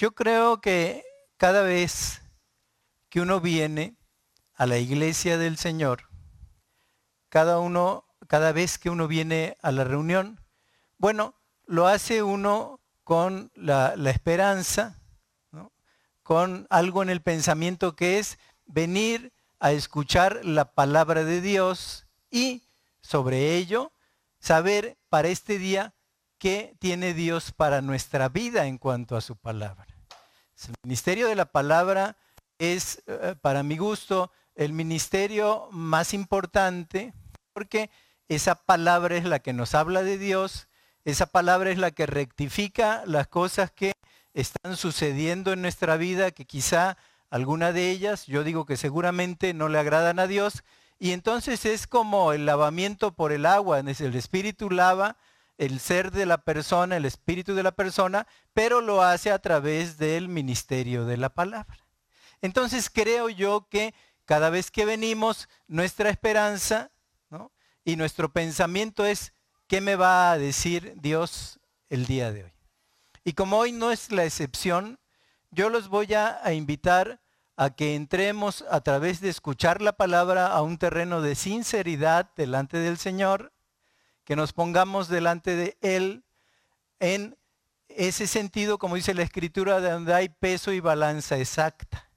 [0.00, 1.04] Yo creo que
[1.36, 2.22] cada vez
[3.10, 3.98] que uno viene
[4.54, 6.08] a la iglesia del Señor,
[7.28, 10.40] cada uno, cada vez que uno viene a la reunión,
[10.96, 11.34] bueno,
[11.66, 15.02] lo hace uno con la, esperanza,
[16.22, 22.62] con algo en el pensamiento que es venir a escuchar la palabra de Dios y
[23.02, 23.92] sobre ello
[24.38, 25.92] saber para este día
[26.38, 29.89] qué tiene Dios para nuestra vida en cuanto a su palabra.
[30.68, 32.16] El ministerio de la palabra
[32.58, 37.14] es, eh, para mi gusto, el ministerio más importante
[37.52, 37.90] porque
[38.28, 40.68] esa palabra es la que nos habla de Dios,
[41.04, 43.92] esa palabra es la que rectifica las cosas que
[44.34, 46.96] están sucediendo en nuestra vida, que quizá
[47.30, 50.62] alguna de ellas, yo digo que seguramente no le agradan a Dios,
[50.98, 55.16] y entonces es como el lavamiento por el agua, el espíritu lava
[55.60, 59.98] el ser de la persona, el espíritu de la persona, pero lo hace a través
[59.98, 61.76] del ministerio de la palabra.
[62.40, 63.92] Entonces creo yo que
[64.24, 66.90] cada vez que venimos, nuestra esperanza
[67.84, 69.34] y nuestro pensamiento es,
[69.66, 72.52] ¿qué me va a decir Dios el día de hoy?
[73.22, 74.98] Y como hoy no es la excepción,
[75.50, 77.20] yo los voy a, invitar
[77.58, 82.78] a que entremos a través de escuchar la palabra a un terreno de sinceridad delante
[82.78, 83.52] del Señor,
[84.30, 86.22] que nos pongamos delante de Él
[87.00, 87.36] en
[87.88, 92.08] ese sentido, como dice la Escritura, de donde hay peso y balanza exacta.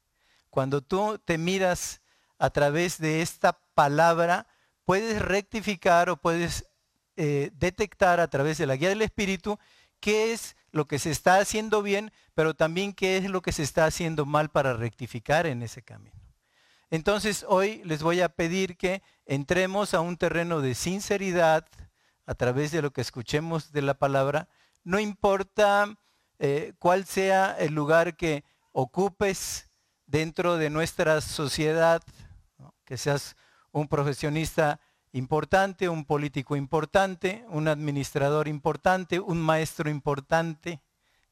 [0.52, 2.02] Cuando tú te miras
[2.38, 4.46] a través de esta palabra,
[4.86, 6.68] puedes rectificar o puedes
[7.16, 9.58] eh, detectar a través de la guía del Espíritu
[10.00, 13.64] qué es lo que se está haciendo bien, pero también qué es lo que se
[13.64, 16.22] está haciendo mal para rectificar en ese camino.
[16.92, 21.66] Entonces hoy les voy a pedir que entremos a un terreno de sinceridad
[22.26, 24.48] a través de lo que escuchemos de la palabra.
[24.84, 25.98] No importa
[26.40, 29.70] eh, cuál sea el lugar que ocupes
[30.06, 32.02] dentro de nuestra sociedad,
[32.86, 33.36] que seas
[33.72, 34.80] un profesionista
[35.12, 40.82] importante, un político importante, un administrador importante, un maestro importante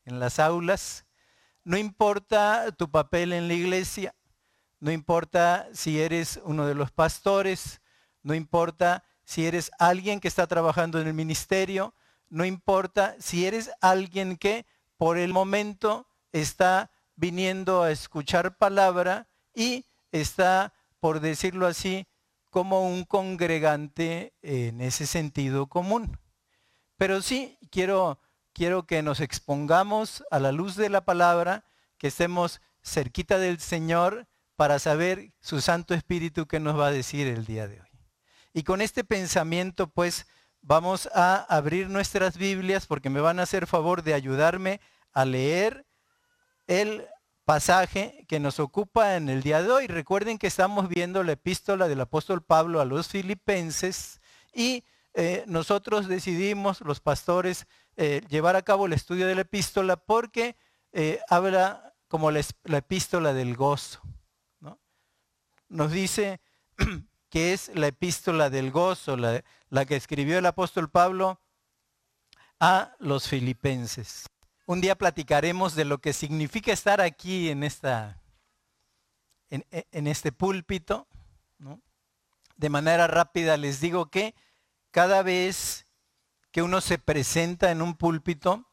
[0.05, 1.05] en las aulas.
[1.63, 4.15] No importa tu papel en la iglesia,
[4.79, 7.81] no importa si eres uno de los pastores,
[8.23, 11.95] no importa si eres alguien que está trabajando en el ministerio,
[12.27, 14.65] no importa si eres alguien que
[14.97, 22.07] por el momento está viniendo a escuchar palabra y está, por decirlo así,
[22.49, 26.19] como un congregante en ese sentido común.
[26.97, 28.19] Pero sí quiero,
[28.51, 31.63] quiero que nos expongamos a la luz de la palabra,
[31.97, 34.27] que estemos cerquita del Señor
[34.57, 37.90] para saber su Santo Espíritu que nos va a decir el día de hoy.
[38.53, 40.27] Y con este pensamiento, pues,
[40.61, 44.81] vamos a abrir nuestras Biblias porque me van a hacer favor de ayudarme
[45.11, 45.85] a leer
[46.67, 47.07] el
[47.45, 49.87] pasaje que nos ocupa en el día de hoy.
[49.87, 54.21] Recuerden que estamos viendo la epístola del apóstol Pablo a los filipenses
[54.53, 57.67] y eh, nosotros decidimos, los pastores,
[57.97, 60.55] eh, llevar a cabo el estudio de la epístola porque
[60.93, 64.01] eh, habla como la, epístola del gozo.
[65.67, 66.41] Nos dice
[67.31, 71.39] que es la epístola del gozo, la, la que escribió el apóstol Pablo
[72.59, 74.29] a los filipenses.
[74.67, 78.21] Un día platicaremos de lo que significa estar aquí en, esta,
[79.49, 81.07] en, este púlpito.
[82.57, 84.35] De manera rápida les digo que
[84.91, 85.85] cada vez
[86.51, 88.65] que uno se presenta en un púlpito,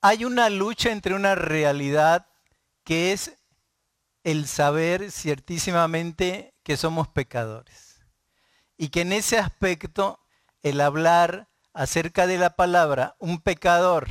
[0.00, 2.28] hay una lucha entre una realidad
[2.84, 3.36] que es
[4.24, 8.04] el saber ciertísimamente que somos pecadores.
[8.76, 10.20] Y que en ese aspecto,
[10.62, 14.08] el hablar acerca de la palabra, un pecador,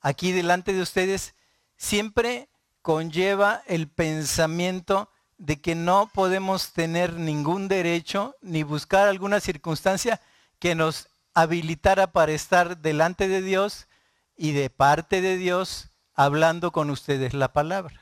[0.00, 1.34] aquí delante de ustedes
[1.76, 2.48] siempre
[2.82, 10.20] conlleva el pensamiento de que no podemos tener ningún derecho ni buscar alguna circunstancia
[10.58, 13.88] que nos habilitara para estar delante de Dios
[14.36, 18.00] y de parte de Dios hablando con ustedes la palabra.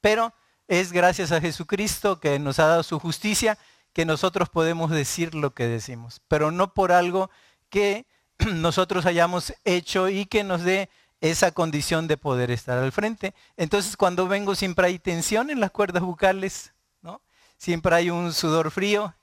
[0.00, 0.34] Pero
[0.68, 3.58] es gracias a Jesucristo que nos ha dado su justicia
[3.92, 7.30] que nosotros podemos decir lo que decimos, pero no por algo
[7.70, 8.06] que
[8.38, 10.90] nosotros hayamos hecho y que nos dé
[11.20, 13.34] esa condición de poder estar al frente.
[13.56, 17.22] Entonces cuando vengo siempre hay tensión en las cuerdas bucales, ¿no?
[17.56, 19.14] siempre hay un sudor frío,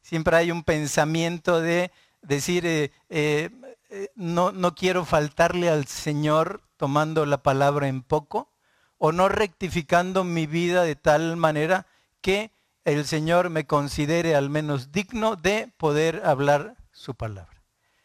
[0.00, 1.90] siempre hay un pensamiento de
[2.22, 3.50] decir, eh, eh,
[3.90, 8.48] eh, no, no quiero faltarle al Señor tomando la palabra en poco
[8.98, 11.86] o no rectificando mi vida de tal manera
[12.20, 12.50] que
[12.84, 17.62] el Señor me considere al menos digno de poder hablar su palabra.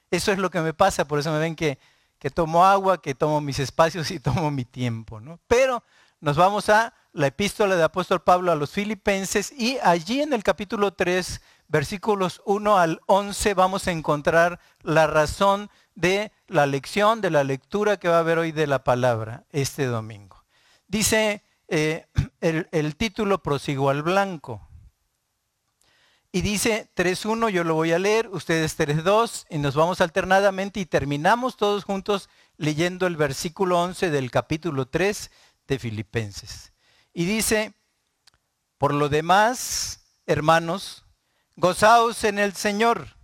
[0.10, 1.80] Eso es lo que me pasa, por eso me ven que,
[2.20, 5.22] que tomo agua, que tomo mis espacios y tomo mi tiempo.
[5.22, 5.40] ¿no?
[5.48, 5.84] Pero
[6.20, 10.44] nos vamos a la epístola de apóstol Pablo a los filipenses y allí en el
[10.44, 17.32] capítulo 3, versículos 1 al 11, vamos a encontrar la razón de la lección, de
[17.32, 20.41] la lectura que va a haber hoy de la palabra este domingo.
[20.92, 22.06] Dice eh,
[22.42, 24.68] el, título Prosigo al Blanco.
[26.34, 30.86] Y dice 3.1, yo lo voy a leer, ustedes 3.2, y nos vamos alternadamente y
[30.86, 35.32] terminamos todos juntos leyendo el versículo 11 del capítulo 3
[35.68, 36.74] de Filipenses.
[37.14, 37.74] Y dice,
[38.78, 41.06] por lo demás, hermanos,
[41.56, 43.16] gozaos en el Señor.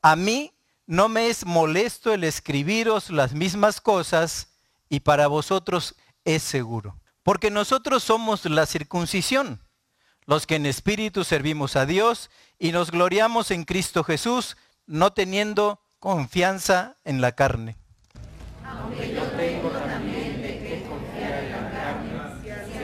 [0.00, 0.54] A mí
[0.86, 4.48] no me es molesto el escribiros las mismas cosas
[4.88, 5.94] y para vosotros
[6.26, 7.00] es seguro.
[7.22, 9.62] Porque nosotros somos la circuncisión
[10.26, 14.56] los que en espíritu servimos a Dios y nos gloriamos en Cristo Jesús,
[14.86, 17.76] no teniendo confianza en la carne.
[18.64, 22.20] Aunque yo tengo también de qué confiar en la carne,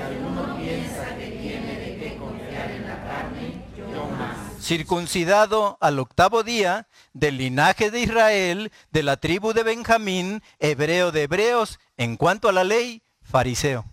[0.03, 4.65] alguno piensa que tiene de qué confiar en la carne, yo más.
[4.65, 11.25] Circuncidado al octavo día, del linaje de Israel, de la tribu de Benjamín, hebreo de
[11.25, 13.85] hebreos, en cuanto a la ley, fariseo.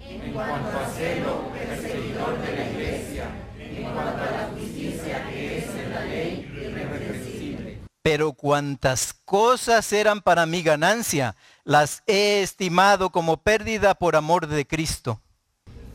[0.00, 1.56] En cuanto a celo,
[8.06, 11.34] pero cuantas cosas eran para mi ganancia,
[11.64, 15.20] las he estimado como pérdida por amor de Cristo.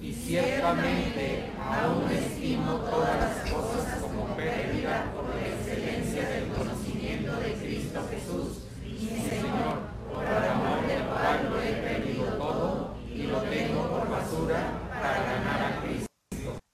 [0.02, 7.54] Y ciertamente aún estimo todas las cosas como pérdida por la excelencia del conocimiento de
[7.54, 9.80] Cristo Jesús, mi Señor,
[10.14, 15.62] por amor del cual lo he perdido todo y lo tengo por basura para ganar
[15.62, 16.12] a Cristo.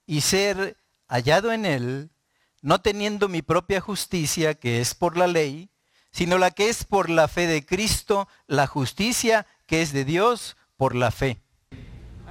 [0.08, 0.78] Y ser
[1.08, 2.10] hallado en él
[2.62, 5.70] no teniendo mi propia justicia, que es por la ley,
[6.12, 10.58] sino la que es por la fe de Cristo, la justicia que es de Dios
[10.76, 11.42] por la fe.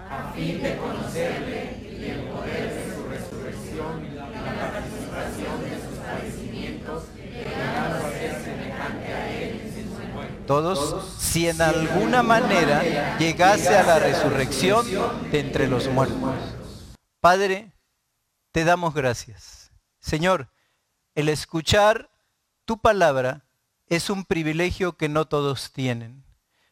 [0.09, 7.05] A fin de conocerle el poder de su resurrección y la participación de sus padecimientos,
[7.05, 10.35] a ser semejante a él su muerte.
[10.47, 14.87] Todos, si en alguna manera llegase a la resurrección
[15.31, 16.35] de entre los muertos.
[17.27, 17.73] Padre,
[18.53, 20.49] te damos gracias Señor,
[21.17, 22.09] el escuchar
[22.65, 23.47] tu palabra
[23.89, 26.25] es un privilegio que no todos tienen,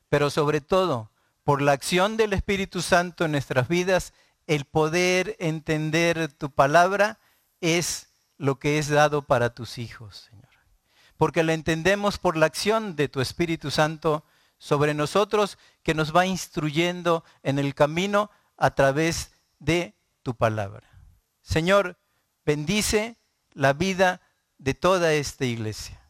[0.09, 1.11] pero sobre todo
[1.43, 4.13] por la acción del Espíritu Santo en nuestras vidas,
[4.47, 7.19] el poder entender tu palabra
[7.61, 10.53] es lo que es dado para tus hijos, Señor.
[11.17, 14.25] Porque la entendemos por la acción de tu Espíritu Santo
[14.59, 20.89] sobre nosotros que nos va instruyendo en el camino a través de tu palabra.
[21.43, 21.97] Señor,
[22.45, 23.17] bendice
[23.53, 24.21] la vida
[24.59, 26.01] de toda esta iglesia.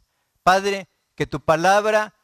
[0.43, 2.15] Padre, que tu palabra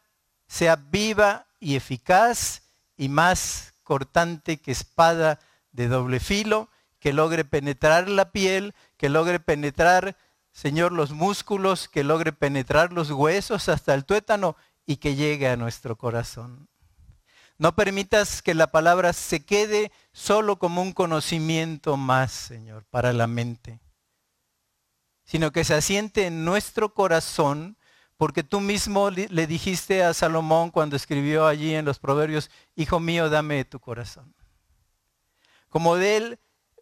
[0.47, 2.63] sea viva y eficaz
[2.97, 5.41] y más cortante que espada
[5.73, 10.17] de doble filo, que logre penetrar la piel, que logre penetrar,
[10.53, 14.57] Señor, los músculos, que logre penetrar los huesos hasta el tuétano
[14.87, 16.69] y que llegue a nuestro corazón.
[17.61, 23.29] No permitas que la palabra se quede solo como un conocimiento más, Señor, para la
[23.29, 23.81] mente
[25.31, 27.77] sino que se asiente en nuestro corazón,
[28.17, 33.31] porque tú mismo le dijiste a Salomón cuando escribió allí en los proverbios, Hijo mío,
[33.31, 34.35] dame tu corazón.
[35.69, 36.41] Como de él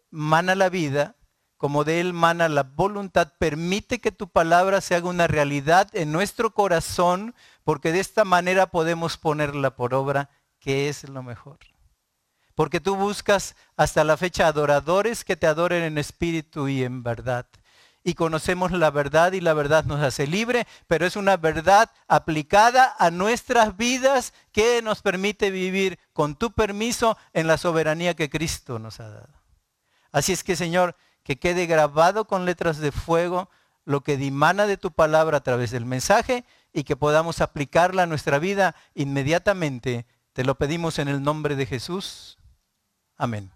[0.09, 1.15] mana la vida,
[1.57, 6.11] como de él mana la voluntad, permite que tu palabra se haga una realidad en
[6.11, 11.59] nuestro corazón, porque de esta manera podemos ponerla por obra, que es lo mejor.
[12.55, 17.47] Porque tú buscas hasta la fecha adoradores que te adoren en espíritu y en verdad
[18.03, 22.95] y conocemos la verdad y la verdad nos hace libre, pero es una verdad aplicada
[22.97, 28.79] a nuestras vidas que nos permite vivir con tu permiso en la soberanía que Cristo
[28.79, 29.33] nos ha dado.
[30.11, 33.49] Así es que Señor, que quede grabado con letras de fuego
[33.85, 38.07] lo que dimana de tu palabra a través del mensaje y que podamos aplicarla a
[38.07, 40.05] nuestra vida inmediatamente.
[40.33, 42.37] Te lo pedimos en el nombre de Jesús.
[43.17, 43.51] Amén.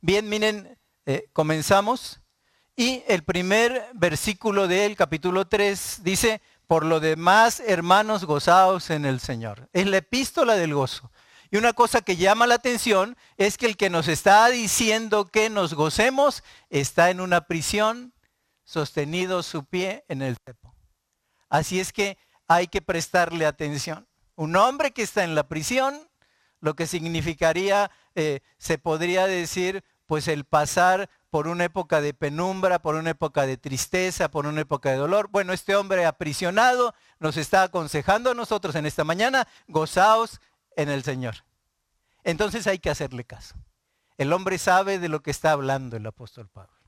[0.00, 2.20] Bien, miren, eh, comenzamos.
[2.76, 9.20] Y el primer versículo del capítulo 3 dice, por lo demás, hermanos, gozaos en el
[9.20, 9.68] Señor.
[9.72, 11.10] Es la epístola del gozo.
[11.50, 15.50] Y una cosa que llama la atención es que el que nos está diciendo que
[15.50, 18.12] nos gocemos está en una prisión,
[18.64, 20.74] sostenido su pie en el cepo.
[21.48, 22.18] Así es que
[22.48, 24.08] hay que prestarle atención.
[24.36, 26.08] Un hombre que está en la prisión,
[26.60, 32.78] lo que significaría, eh, se podría decir, pues el pasar por una época de penumbra,
[32.80, 35.28] por una época de tristeza, por una época de dolor.
[35.30, 40.40] Bueno, este hombre aprisionado nos está aconsejando a nosotros en esta mañana, gozaos
[40.76, 41.36] en el Señor.
[42.22, 43.56] Entonces hay que hacerle caso.
[44.16, 46.78] El hombre sabe de lo que está hablando el apóstol Pablo.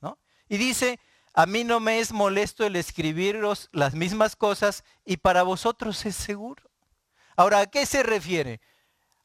[0.00, 0.18] ¿no?
[0.48, 0.98] Y dice,
[1.32, 6.16] a mí no me es molesto el escribiros las mismas cosas y para vosotros es
[6.16, 6.71] seguro.
[7.36, 8.60] Ahora, ¿a qué se refiere?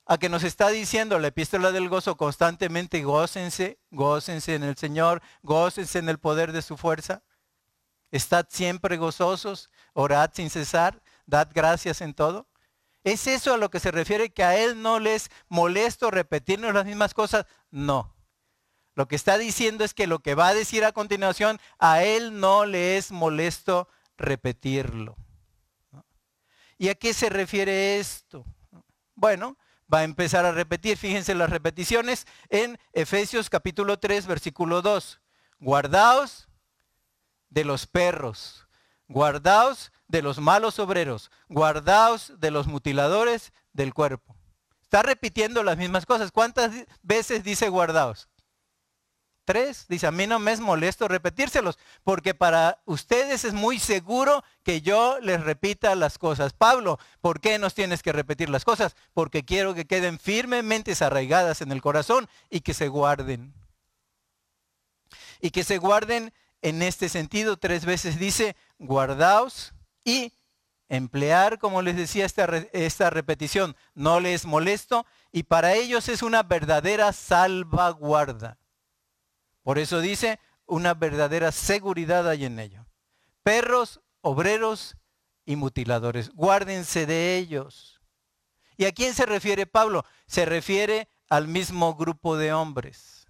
[0.06, 5.22] A que nos está diciendo la epístola del gozo constantemente, gócense, gócense en el Señor,
[5.44, 7.24] gócense en el poder de su fuerza.
[8.12, 12.48] Estad siempre gozosos, orad sin cesar, dad gracias en todo.
[13.04, 16.86] ¿Es eso a lo que se refiere que a él no les molesto repetirnos las
[16.86, 17.46] mismas cosas?
[17.70, 18.14] No.
[18.96, 22.40] Lo que está diciendo es que lo que va a decir a continuación, a él
[22.40, 23.88] no le es molesto
[24.18, 25.16] repetirlo.
[26.78, 28.46] ¿Y a qué se refiere esto?
[29.16, 29.58] Bueno,
[29.92, 35.20] va a empezar a repetir, fíjense las repeticiones en Efesios capítulo 3, versículo 2.
[35.60, 36.48] Guardaos
[37.50, 38.68] de los perros,
[39.08, 44.36] guardaos de los malos obreros, guardaos de los mutiladores del cuerpo.
[44.84, 46.32] Está repitiendo las mismas cosas.
[46.32, 48.30] ¿Cuántas veces dice guardaos?
[49.48, 49.86] Tres.
[49.88, 54.82] Dice, a mí no me es molesto repetírselos, porque para ustedes es muy seguro que
[54.82, 56.52] yo les repita las cosas.
[56.52, 58.98] Pablo, ¿por qué nos tienes que repetir las cosas?
[59.14, 63.54] Porque quiero que queden firmemente arraigadas en el corazón y que se guarden.
[65.40, 67.56] Y que se guarden en este sentido.
[67.56, 69.74] Tres veces dice, guardaos
[70.04, 70.34] y
[70.90, 76.44] emplear, como les decía, esta, esta repetición, no les molesto y para ellos es una
[76.44, 78.58] verdadera salvaguarda.
[79.68, 82.86] Por eso dice, una verdadera seguridad hay en ello.
[83.44, 84.96] Perros, obreros
[85.44, 88.00] y mutiladores, guárdense de ellos.
[88.78, 90.06] ¿Y a quién se refiere Pablo?
[90.26, 93.28] Se refiere al mismo grupo de hombres.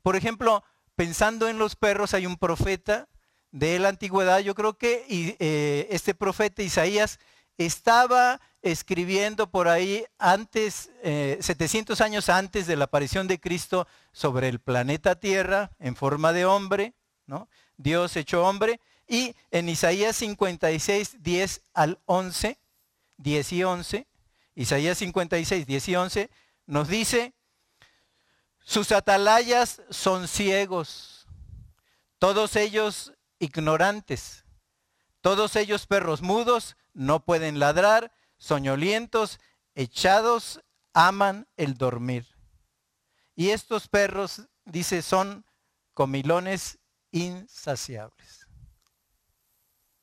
[0.00, 0.64] Por ejemplo,
[0.96, 3.10] pensando en los perros, hay un profeta
[3.50, 5.04] de la antigüedad, yo creo que
[5.38, 7.20] eh, este profeta Isaías
[7.58, 14.48] estaba escribiendo por ahí antes, 700 eh, años antes de la aparición de Cristo sobre
[14.48, 16.94] el planeta Tierra en forma de hombre,
[17.26, 17.48] ¿no?
[17.76, 22.58] Dios hecho hombre, y en Isaías 56, 10 al 11,
[23.18, 24.06] 10 y 11,
[24.54, 26.30] Isaías 56, 10 y 11,
[26.66, 27.34] nos dice,
[28.60, 31.26] sus atalayas son ciegos,
[32.18, 34.44] todos ellos ignorantes.
[35.20, 39.38] Todos ellos perros mudos, no pueden ladrar, soñolientos,
[39.76, 40.60] echados,
[40.92, 42.26] aman el dormir.
[43.36, 45.46] Y estos perros, dice, son
[45.94, 46.80] comilones
[47.12, 48.48] insaciables.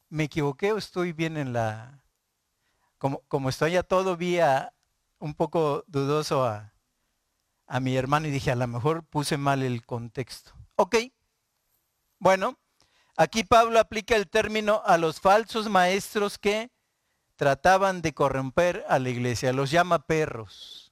[0.07, 2.01] ¿Me equivoqué o estoy bien en la...
[2.97, 4.73] Como, como estoy ya todavía
[5.19, 6.73] un poco dudoso a,
[7.67, 10.53] a mi hermano y dije, a lo mejor puse mal el contexto.
[10.77, 10.95] Ok,
[12.19, 12.57] bueno,
[13.17, 16.69] Aquí Pablo aplica el término a los falsos maestros que
[17.35, 19.53] trataban de corromper a la iglesia.
[19.53, 20.91] Los llama perros.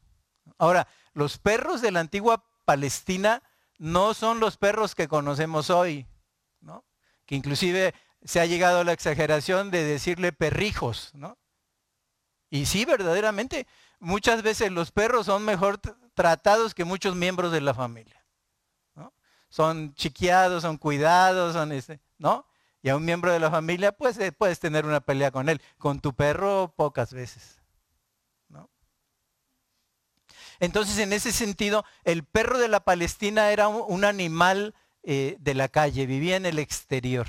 [0.57, 3.43] Ahora, los perros de la antigua Palestina
[3.77, 6.07] no son los perros que conocemos hoy,
[6.61, 6.83] ¿no?
[7.25, 11.11] que inclusive se ha llegado a la exageración de decirle perrijos.
[11.13, 11.37] ¿no?
[12.49, 13.67] Y sí, verdaderamente,
[13.99, 15.79] muchas veces los perros son mejor
[16.13, 18.23] tratados que muchos miembros de la familia.
[18.95, 19.13] ¿no?
[19.49, 21.71] Son chiqueados, son cuidados, son...
[21.71, 22.45] Este, ¿no?
[22.83, 25.61] Y a un miembro de la familia, pues eh, puedes tener una pelea con él.
[25.77, 27.61] Con tu perro, pocas veces.
[28.49, 28.69] ¿no?
[30.59, 35.69] Entonces, en ese sentido, el perro de la Palestina era un, animal eh, de la
[35.69, 37.27] calle, vivía en el exterior.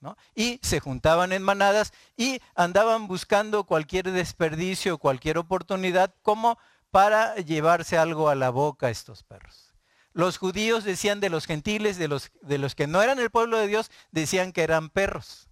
[0.00, 0.16] ¿no?
[0.36, 6.58] Y se juntaban en manadas y andaban buscando cualquier desperdicio, cualquier oportunidad como
[6.92, 9.71] para llevarse algo a la boca estos perros.
[10.12, 13.58] Los judíos decían de los gentiles, de los, de los que no eran el pueblo
[13.58, 15.48] de Dios, decían que eran perros.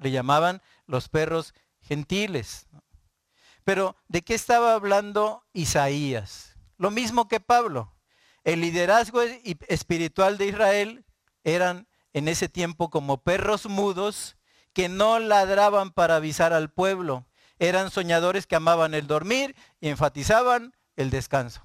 [0.00, 2.66] Le llamaban los perros gentiles.
[3.64, 6.56] Pero ¿de qué estaba hablando Isaías?
[6.78, 7.92] Lo mismo que Pablo.
[8.44, 9.22] El liderazgo
[9.68, 11.04] espiritual de Israel
[11.42, 14.36] eran en ese tiempo como perros mudos
[14.72, 17.26] que no ladraban para avisar al pueblo.
[17.58, 21.62] Eran soñadores que amaban el dormir y enfatizaban el descanso.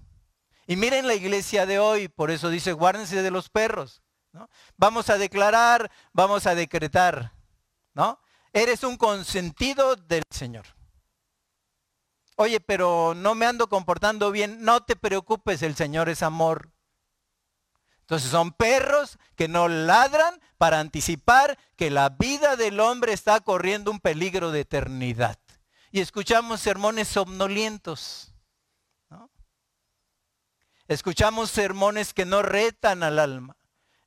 [0.72, 4.02] Y miren la iglesia de hoy, por eso dice, guárdense de los perros.
[4.32, 4.50] ¿no?
[4.78, 7.34] Vamos a declarar, vamos a decretar.
[7.94, 8.22] ¿no?
[8.54, 10.66] Eres un consentido del Señor.
[12.38, 14.64] Oye, pero no me ando comportando bien.
[14.64, 16.72] No te preocupes, el Señor es amor.
[18.00, 23.92] Entonces son perros que no ladran para anticipar que la vida del hombre está corriendo
[23.92, 25.38] un peligro de eternidad.
[25.92, 28.31] Y escuchamos sermones somnolientos.
[30.92, 33.56] Escuchamos sermones que no retan al alma.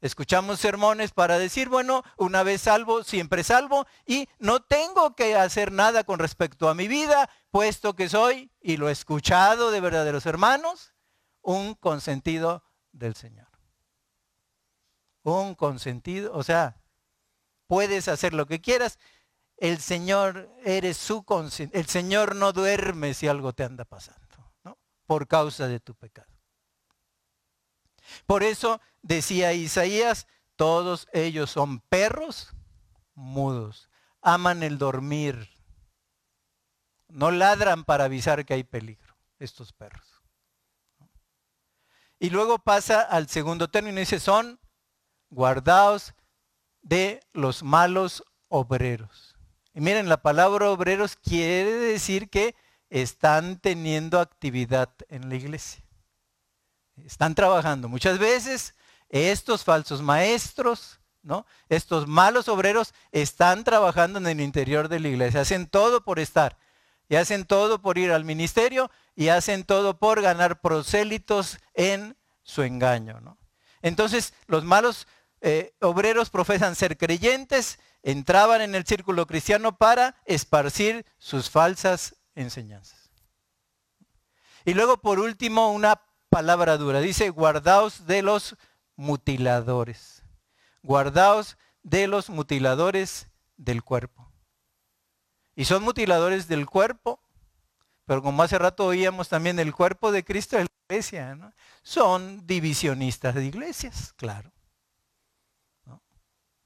[0.03, 5.73] Escuchamos sermones para decir, bueno, una vez salvo, siempre salvo, y no tengo que hacer
[5.73, 10.27] nada con respecto a mi vida, puesto que soy, y lo he escuchado de verdaderos
[10.27, 10.93] hermanos,
[11.41, 12.63] un consentido
[12.93, 13.49] del Señor.
[15.23, 16.83] Un consentido, o sea,
[17.67, 18.99] puedes hacer lo que quieras,
[19.57, 24.77] el Señor eres su consentido, el Señor no duerme si algo te anda pasando, ¿no?
[25.07, 26.34] Por causa de tu pecado.
[28.27, 32.55] Por eso decía Isaías, todos ellos son perros
[33.15, 33.89] mudos,
[34.21, 35.49] aman el dormir,
[37.09, 40.23] no ladran para avisar que hay peligro, estos perros.
[42.19, 44.59] Y luego pasa al segundo término y dice, son
[45.31, 46.15] guardados
[46.83, 49.37] de los malos obreros.
[49.75, 52.55] Y miren, la palabra obreros quiere decir que
[52.89, 55.84] están teniendo actividad en la iglesia.
[57.05, 57.89] Están trabajando.
[57.89, 58.75] Muchas veces
[59.09, 61.47] estos falsos maestros, ¿no?
[61.69, 65.41] Estos malos obreros están trabajando en el interior de la iglesia.
[65.41, 66.57] Hacen todo por estar.
[67.09, 72.63] Y hacen todo por ir al ministerio y hacen todo por ganar prosélitos en su
[72.63, 73.37] engaño.
[73.83, 75.07] Entonces, los malos
[75.41, 83.11] eh, obreros profesan ser creyentes, entraban en el círculo cristiano para esparcir sus falsas enseñanzas.
[84.65, 86.01] Y luego, por último, una
[86.35, 86.99] palabra dura.
[87.01, 88.57] Dice, guardaos de los
[88.97, 90.25] mutiladores.
[90.83, 94.33] Guardaos de los mutiladores del cuerpo.
[95.55, 97.21] Y son mutiladores del cuerpo,
[98.05, 103.37] pero como hace rato oíamos también el cuerpo de Cristo de la iglesia, son divisionistas
[103.37, 104.51] de iglesias, claro.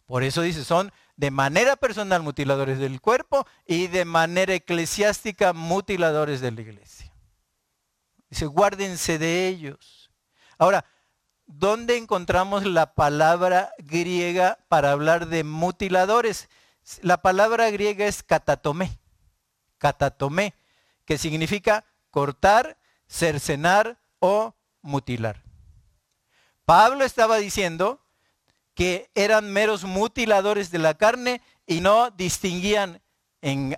[0.07, 6.41] Por eso dice, son de manera personal mutiladores del cuerpo y de manera eclesiástica mutiladores
[6.41, 7.13] de la iglesia.
[8.31, 10.11] Dice, guárdense de ellos.
[10.59, 10.85] Ahora,
[11.47, 16.49] ¿dónde encontramos la palabra griega para hablar de mutiladores?
[17.01, 18.99] La palabra griega es catatomé,
[19.79, 20.55] catatomé,
[21.05, 25.43] que significa cortar, cercenar o mutilar.
[26.65, 28.01] Pablo estaba diciendo
[28.75, 33.01] que eran meros mutiladores de la carne y no distinguían,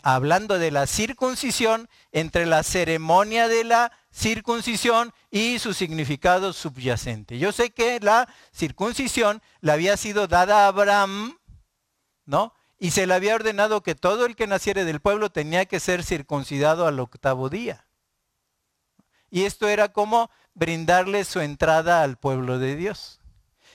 [0.02, 7.38] hablando de la circuncisión, entre la ceremonia de la circuncisión y su significado subyacente.
[7.38, 11.38] Yo sé que la circuncisión le había sido dada a Abraham,
[12.24, 12.54] ¿no?
[12.78, 16.02] Y se le había ordenado que todo el que naciere del pueblo tenía que ser
[16.02, 17.86] circuncidado al octavo día.
[19.30, 23.20] Y esto era como brindarle su entrada al pueblo de Dios.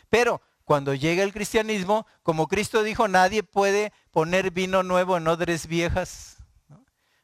[0.09, 5.67] Pero cuando llega el cristianismo, como Cristo dijo, nadie puede poner vino nuevo en odres
[5.67, 6.37] viejas,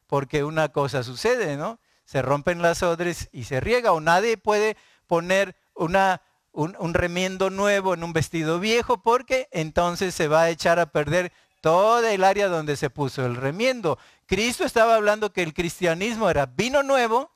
[0.06, 1.80] porque una cosa sucede, ¿no?
[2.04, 4.76] se rompen las odres y se riega, o nadie puede
[5.06, 10.50] poner una, un, un remiendo nuevo en un vestido viejo porque entonces se va a
[10.50, 13.98] echar a perder toda el área donde se puso el remiendo.
[14.26, 17.30] Cristo estaba hablando que el cristianismo era vino nuevo,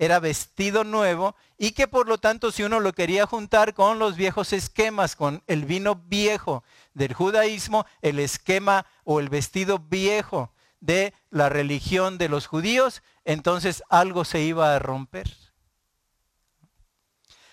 [0.00, 4.16] era vestido nuevo y que por lo tanto si uno lo quería juntar con los
[4.16, 11.12] viejos esquemas, con el vino viejo del judaísmo, el esquema o el vestido viejo de
[11.28, 15.36] la religión de los judíos, entonces algo se iba a romper.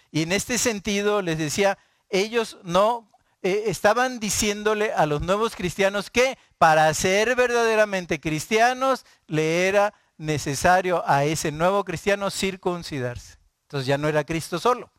[0.09, 6.09] Y en este sentido les decía, ellos no eh, estaban diciéndole a los nuevos cristianos
[6.09, 13.37] que para ser verdaderamente cristianos le era necesario a ese nuevo cristiano circuncidarse.
[13.63, 14.91] Entonces ya no era Cristo solo.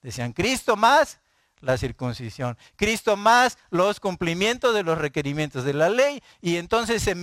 [0.00, 1.20] Decían Cristo más
[1.62, 2.58] la circuncisión.
[2.76, 6.22] Cristo más los cumplimientos de los requerimientos de la ley.
[6.40, 7.14] Y entonces se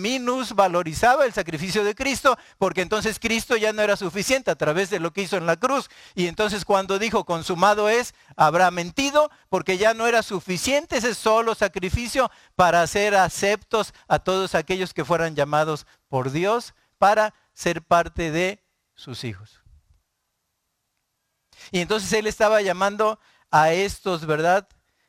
[0.55, 4.99] valorizaba el sacrificio de Cristo porque entonces Cristo ya no era suficiente a través de
[4.99, 5.89] lo que hizo en la cruz.
[6.15, 11.53] Y entonces cuando dijo consumado es, habrá mentido porque ya no era suficiente ese solo
[11.53, 18.29] sacrificio para ser aceptos a todos aquellos que fueran llamados por Dios para ser parte
[18.29, 19.63] de sus hijos.
[21.71, 24.67] Y entonces él estaba llamando a estos, ¿verdad?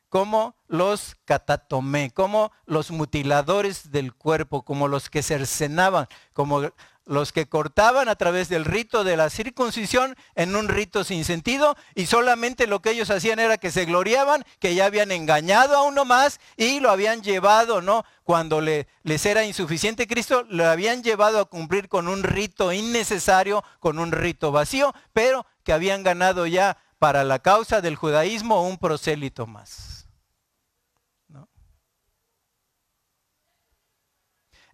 [0.09, 6.73] Como los catatomé, como los mutiladores del cuerpo, como los que cercenaban, como
[7.11, 11.77] los que cortaban a través del rito de la circuncisión en un rito sin sentido
[11.97, 15.83] y solamente lo que ellos hacían era que se gloriaban, que ya habían engañado a
[15.83, 18.05] uno más y lo habían llevado, ¿no?
[18.23, 23.65] Cuando le, les era insuficiente Cristo, lo habían llevado a cumplir con un rito innecesario,
[23.81, 28.79] con un rito vacío, pero que habían ganado ya para la causa del judaísmo un
[28.79, 30.07] prosélito más.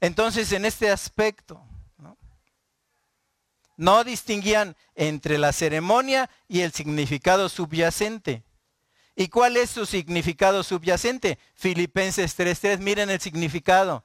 [0.01, 1.67] Entonces, en este aspecto,
[3.77, 8.45] No distinguían entre la ceremonia y el significado subyacente.
[9.15, 11.39] ¿Y cuál es su significado subyacente?
[11.55, 14.05] Filipenses 3.3, miren el significado.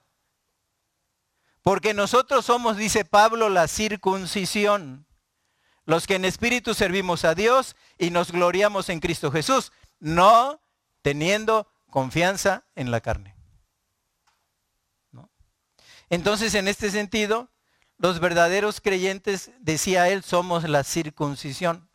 [1.61, 5.05] Porque nosotros somos, dice Pablo, la circuncisión,
[5.85, 10.61] los que en espíritu servimos a Dios y nos gloriamos en Cristo Jesús, no
[11.01, 13.35] teniendo confianza en la carne.
[16.09, 17.50] Entonces, en este sentido,
[18.01, 21.87] los verdaderos creyentes, decía él, somos la circuncisión.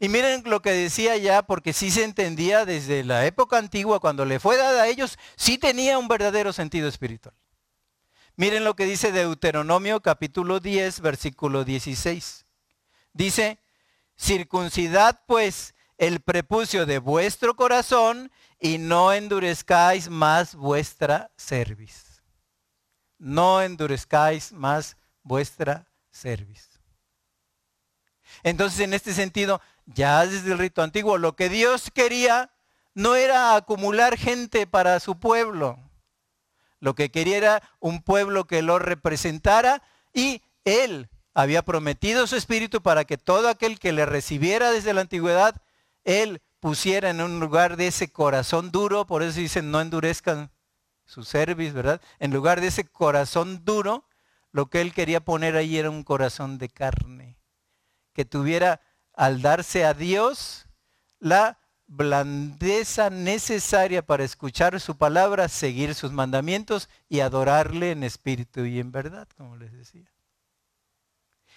[0.00, 4.24] Y miren lo que decía ya, porque sí se entendía desde la época antigua, cuando
[4.24, 7.34] le fue dada a ellos, sí tenía un verdadero sentido espiritual.
[8.34, 12.44] Miren lo que dice Deuteronomio capítulo 10, versículo 16.
[13.12, 13.60] Dice,
[14.18, 22.05] circuncidad pues el prepucio de vuestro corazón y no endurezcáis más vuestra cerviz.
[23.18, 26.80] No endurezcáis más vuestra cerviz.
[28.42, 32.50] Entonces, en este sentido, ya desde el rito antiguo, lo que Dios quería
[32.94, 35.78] no era acumular gente para su pueblo.
[36.80, 42.82] Lo que quería era un pueblo que lo representara y Él había prometido su espíritu
[42.82, 45.60] para que todo aquel que le recibiera desde la antigüedad,
[46.04, 50.50] Él pusiera en un lugar de ese corazón duro, por eso dicen no endurezcan
[51.06, 52.00] su cerviz, ¿verdad?
[52.18, 54.04] En lugar de ese corazón duro,
[54.52, 57.38] lo que Él quería poner ahí era un corazón de carne,
[58.12, 58.80] que tuviera
[59.14, 60.66] al darse a Dios
[61.18, 68.80] la blandeza necesaria para escuchar su palabra, seguir sus mandamientos y adorarle en espíritu y
[68.80, 70.10] en verdad, como les decía.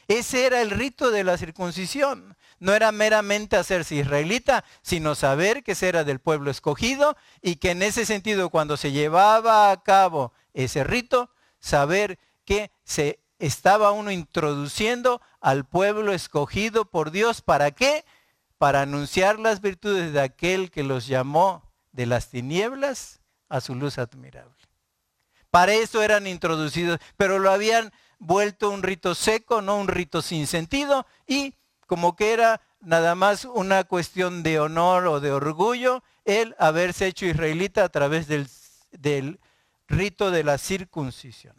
[0.10, 2.36] Ese era el rito de la circuncisión.
[2.60, 7.84] No era meramente hacerse israelita, sino saber que era del pueblo escogido y que en
[7.84, 15.22] ese sentido cuando se llevaba a cabo ese rito, saber que se estaba uno introduciendo
[15.42, 17.44] al pueblo escogido por Dios.
[17.44, 18.04] ¿Para qué?
[18.58, 24.00] Para anunciar las virtudes de aquel que los llamó de las tinieblas a su luz
[24.00, 24.56] admirable.
[25.52, 30.46] Para eso eran introducidos, pero lo habían vuelto un rito seco, no un rito sin
[30.46, 31.56] sentido, y
[31.88, 37.26] como que era nada más una cuestión de honor o de orgullo el haberse hecho
[37.26, 38.48] israelita a través del,
[38.92, 39.40] del
[39.88, 41.56] rito de la circuncisión.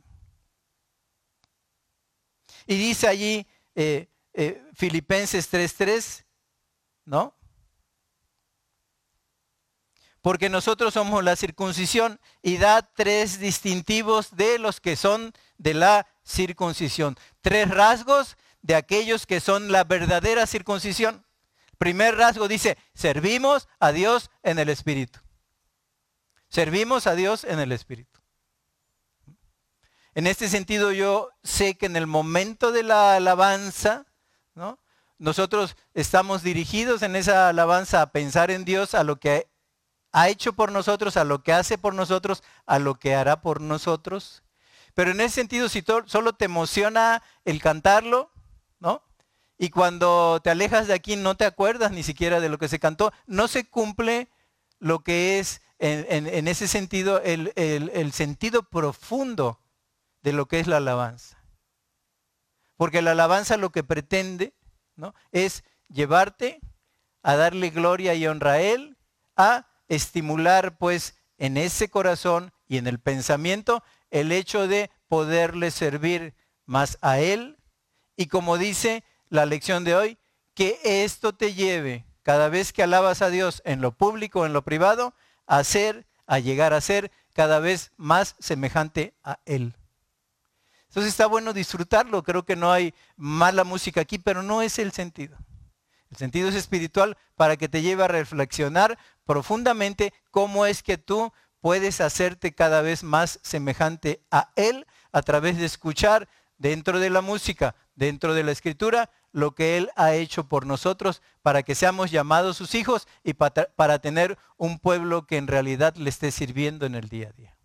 [2.67, 6.25] Y dice allí eh, eh, Filipenses 3.3,
[7.07, 7.35] ¿no?
[10.23, 16.07] Porque nosotros somos la circuncisión y da tres distintivos de los que son de la
[16.25, 17.17] circuncisión.
[17.41, 21.25] Tres rasgos de aquellos que son la verdadera circuncisión.
[21.79, 25.21] Primer rasgo dice, servimos a Dios en el Espíritu.
[26.49, 28.21] Servimos a Dios en el Espíritu.
[30.15, 34.05] En este sentido yo sé que en el momento de la alabanza,
[34.55, 34.79] ¿no?
[35.19, 39.49] nosotros estamos dirigidos en esa alabanza a pensar en Dios, a lo que
[40.13, 43.61] ha hecho por nosotros, a lo que hace por nosotros, a lo que hará por
[43.61, 44.43] nosotros.
[44.95, 48.31] Pero en ese sentido, si solo te emociona el cantarlo,
[48.81, 49.03] ¿no?
[49.59, 52.79] Y cuando te alejas de aquí no te acuerdas ni siquiera de lo que se
[52.79, 54.29] cantó, no se cumple
[54.79, 59.61] lo que es en, ese sentido el, sentido profundo
[60.23, 61.39] de lo que es la alabanza.
[62.77, 64.55] Porque la alabanza lo que pretende
[64.97, 65.15] ¿no?
[65.33, 66.61] es llevarte
[67.23, 68.97] a darle gloria y honra a Él,
[69.37, 76.35] a estimular pues en ese corazón y en el pensamiento el hecho de poderle servir
[76.65, 77.59] más a Él.
[78.17, 80.19] Y como dice la lección de hoy,
[80.55, 84.53] que esto te lleve cada vez que alabas a Dios en lo público o en
[84.53, 85.15] lo privado,
[85.47, 89.75] a ser, a llegar a ser cada vez más semejante a Él.
[90.89, 94.93] Entonces está bueno disfrutarlo, creo que no hay mala música aquí, pero no es el
[94.93, 95.37] sentido.
[96.11, 101.33] El sentido es espiritual para que te lleve a reflexionar profundamente cómo es que tú
[101.61, 107.21] puedes hacerte cada vez más semejante a Él a través de escuchar dentro de la
[107.21, 112.11] música, dentro de la escritura, lo que Él ha hecho por nosotros para que seamos
[112.11, 116.95] llamados sus hijos y para, tener un pueblo que en realidad le esté sirviendo en
[116.95, 117.57] el día a día.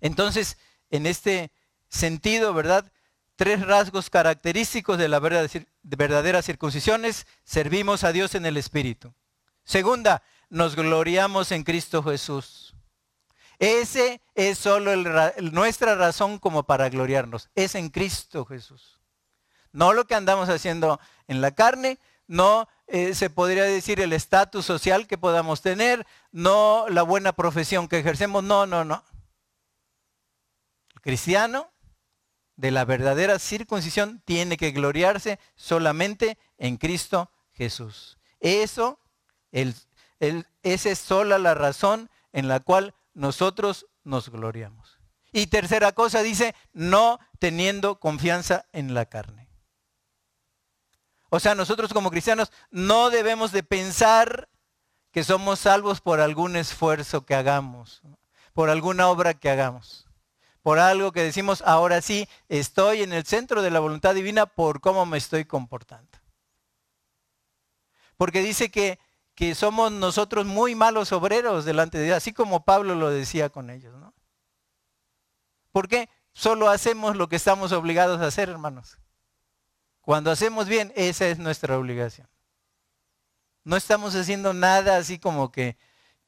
[0.00, 0.58] Entonces,
[0.90, 1.50] en este
[1.88, 2.92] sentido, ¿verdad?
[3.38, 9.14] Tres rasgos característicos de la verdadera circuncisión es servimos a Dios en el Espíritu.
[9.62, 12.74] Segunda, nos gloriamos en Cristo Jesús.
[13.60, 14.96] Ese es solo
[15.52, 17.48] nuestra razón como para gloriarnos.
[17.54, 18.98] Es en Cristo Jesús.
[19.70, 20.98] No lo que andamos haciendo
[21.28, 26.86] en la carne, no eh, se podría decir el estatus social que podamos tener, no
[26.88, 29.04] la buena profesión que ejercemos, no, no, no.
[30.96, 31.70] El cristiano
[32.58, 38.18] de la verdadera circuncisión tiene que gloriarse solamente en Cristo Jesús.
[38.40, 38.98] Eso,
[39.52, 39.76] el,
[40.64, 44.98] esa es sola la razón en la cual nosotros nos gloriamos.
[45.30, 49.48] Y tercera cosa dice, no teniendo confianza en la carne.
[51.30, 54.48] O sea, nosotros como cristianos no debemos de pensar
[55.12, 58.02] que somos salvos por algún esfuerzo que hagamos,
[58.52, 60.07] por alguna obra que hagamos,
[60.68, 64.82] por algo que decimos, ahora sí, estoy en el centro de la voluntad divina por
[64.82, 66.18] cómo me estoy comportando.
[68.18, 68.98] Porque dice que,
[69.34, 73.70] que somos nosotros muy malos obreros delante de Dios, así como Pablo lo decía con
[73.70, 73.98] ellos.
[73.98, 74.12] ¿no?
[75.72, 76.10] ¿Por qué?
[76.34, 78.98] Solo hacemos lo que estamos obligados a hacer, hermanos.
[80.02, 82.28] Cuando hacemos bien, esa es nuestra obligación.
[83.64, 85.78] No estamos haciendo nada así como que,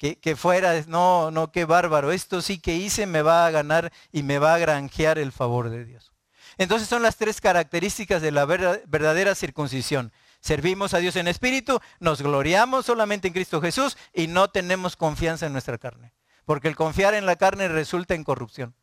[0.00, 4.22] que, fuera, no, no, qué bárbaro, esto sí que hice me va a ganar y
[4.22, 6.10] me va a granjear el favor de Dios.
[6.56, 10.10] Entonces son las tres características de la verdadera circuncisión.
[10.40, 15.44] Servimos a Dios en espíritu, nos gloriamos solamente en Cristo Jesús y no tenemos confianza
[15.44, 16.14] en nuestra carne.
[16.46, 18.74] Porque el confiar en la carne resulta en corrupción.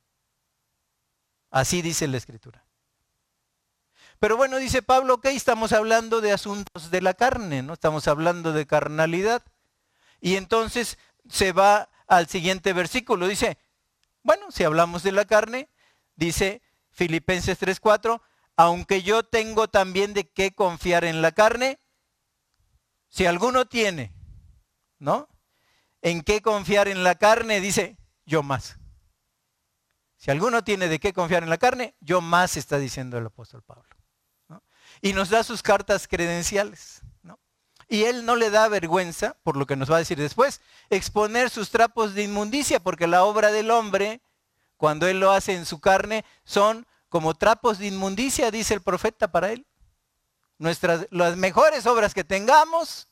[1.49, 2.63] Así dice la Escritura.
[4.19, 7.73] Pero bueno, dice Pablo, ok, estamos hablando de asuntos de la carne, ¿no?
[7.73, 9.43] Estamos hablando de carnalidad.
[10.19, 10.97] Y entonces
[11.29, 13.27] se va al siguiente versículo.
[13.27, 13.57] Dice,
[14.23, 15.69] bueno, si hablamos de la carne,
[16.15, 16.61] dice
[16.91, 18.21] Filipenses 3:4,
[18.55, 21.79] aunque yo tengo también de qué confiar en la carne,
[23.09, 24.13] si alguno tiene,
[24.99, 25.29] ¿no?
[26.01, 28.77] En qué confiar en la carne, dice, yo más.
[30.17, 33.61] Si alguno tiene de qué confiar en la carne, yo más está diciendo el apóstol
[33.63, 33.97] Pablo
[35.01, 37.01] y nos da sus cartas credenciales.
[37.87, 41.49] Y él no le da vergüenza, por lo que nos va a decir después, exponer
[41.49, 44.21] sus trapos de inmundicia, porque la obra del hombre,
[44.75, 49.31] cuando él lo hace en su carne, son como trapos de inmundicia, dice el profeta
[49.31, 49.65] para él.
[50.59, 53.07] Nuestras, las mejores obras que tengamos,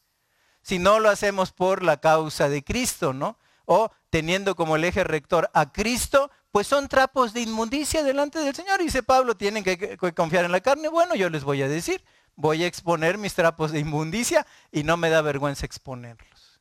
[0.62, 3.38] si no lo hacemos por la causa de Cristo, ¿no?
[3.66, 8.56] O teniendo como el eje rector a Cristo, pues son trapos de inmundicia delante del
[8.56, 8.80] Señor.
[8.80, 10.88] Dice Pablo, tienen que, confiar en la carne.
[10.88, 12.02] Bueno, yo les voy a decir,
[12.36, 16.60] voy a exponer mis trapos de inmundicia y no me da vergüenza exponerlos.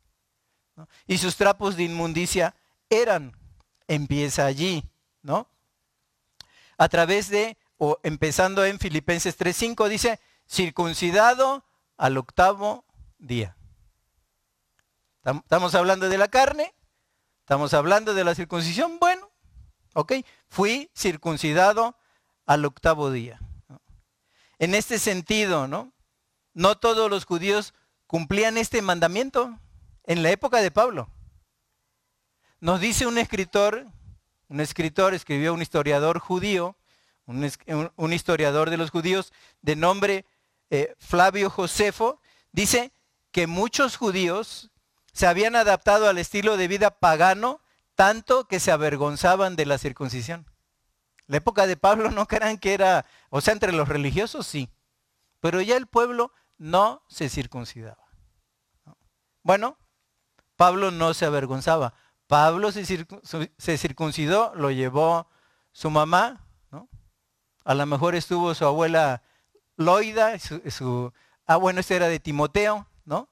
[1.07, 2.55] Y sus trapos de inmundicia
[2.91, 3.37] eran,
[3.87, 4.85] empieza allí,
[5.23, 5.49] ¿no?
[6.79, 11.65] A través de, o empezando en Filipenses 3.5, dice, circuncidado
[11.97, 12.85] al octavo
[13.19, 13.57] día.
[15.25, 16.75] Estamos hablando de la carne,
[17.41, 18.99] estamos hablando de la circuncisión.
[18.99, 19.31] Bueno,
[19.95, 20.13] ¿Ok?
[20.49, 21.97] Fui circuncidado
[22.47, 23.41] al octavo día.
[24.59, 25.93] En este sentido, ¿no?
[26.77, 27.75] Todos los judíos
[28.07, 29.59] cumplían este mandamiento
[30.05, 31.09] en la época de Pablo.
[32.61, 33.87] Nos dice un escritor,
[34.49, 36.77] un escritor escribió un historiador judío,
[37.27, 40.27] un, historiador de los judíos de nombre
[40.71, 42.21] eh, Flavio Josefo,
[42.53, 42.93] dice
[43.33, 44.71] que muchos judíos
[45.12, 47.61] se habían adaptado al estilo de vida pagano
[47.95, 50.47] tanto que se avergonzaban de la circuncisión.
[51.27, 54.71] La época de Pablo no crean que era, o sea, entre los religiosos sí,
[55.41, 58.05] pero ya el pueblo no se circuncidaba.
[59.43, 59.77] Bueno,
[60.57, 61.95] Pablo no se avergonzaba.
[62.27, 62.85] Pablo se,
[63.79, 65.29] circuncidó, lo llevó
[65.73, 66.89] su mamá, ¿no?
[67.65, 69.23] A lo mejor estuvo su abuela
[69.77, 71.13] Loida, su,
[71.47, 73.29] ah, bueno, este era de Timoteo, ¿no?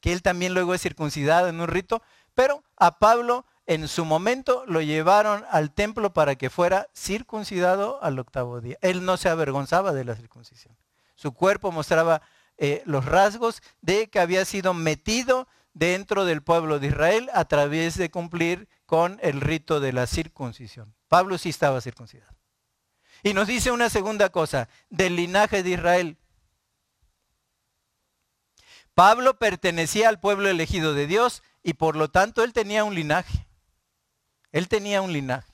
[0.00, 2.02] Que él también luego es circuncidado en un rito,
[2.34, 8.18] pero a Pablo en su momento lo llevaron al templo para que fuera circuncidado al
[8.18, 8.76] octavo día.
[8.80, 10.76] Él no se avergonzaba de la circuncisión.
[11.14, 12.20] Su cuerpo mostraba
[12.58, 17.96] eh, los rasgos de que había sido metido dentro del pueblo de Israel a través
[17.96, 20.92] de cumplir con el rito de la circuncisión.
[21.06, 22.34] Pablo sí estaba circuncidado.
[23.22, 26.16] Y nos dice una segunda cosa, del linaje de Israel.
[28.94, 33.46] Pablo pertenecía al pueblo elegido de Dios y por lo tanto él tenía un linaje.
[34.52, 35.52] Él tenía un linaje.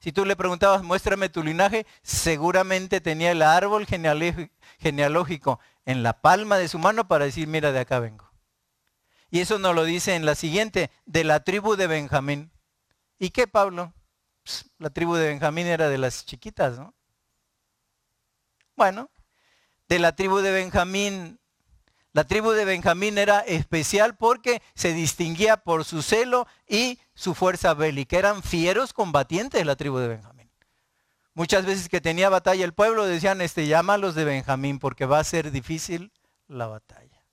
[0.00, 3.86] Si tú le preguntabas, muéstrame tu linaje, seguramente tenía el árbol
[4.78, 8.30] genealógico en la palma de su mano para decir, mira, de acá vengo.
[9.30, 12.52] Y eso nos lo dice en la siguiente, de la tribu de Benjamín.
[13.18, 13.92] ¿Y qué, Pablo?
[14.78, 16.94] la tribu de Benjamín era de las chiquitas, ¿no?
[18.76, 19.10] Bueno,
[19.88, 21.40] de la tribu de Benjamín
[22.18, 27.74] la tribu de Benjamín era especial porque se distinguía por su celo y su fuerza
[27.74, 28.18] bélica.
[28.18, 30.50] Eran fieros combatientes de la tribu de Benjamín.
[31.34, 35.22] Muchas veces que tenía batalla el pueblo decían, este, llámalos de Benjamín porque va a
[35.22, 36.10] ser difícil
[36.48, 37.24] la batalla.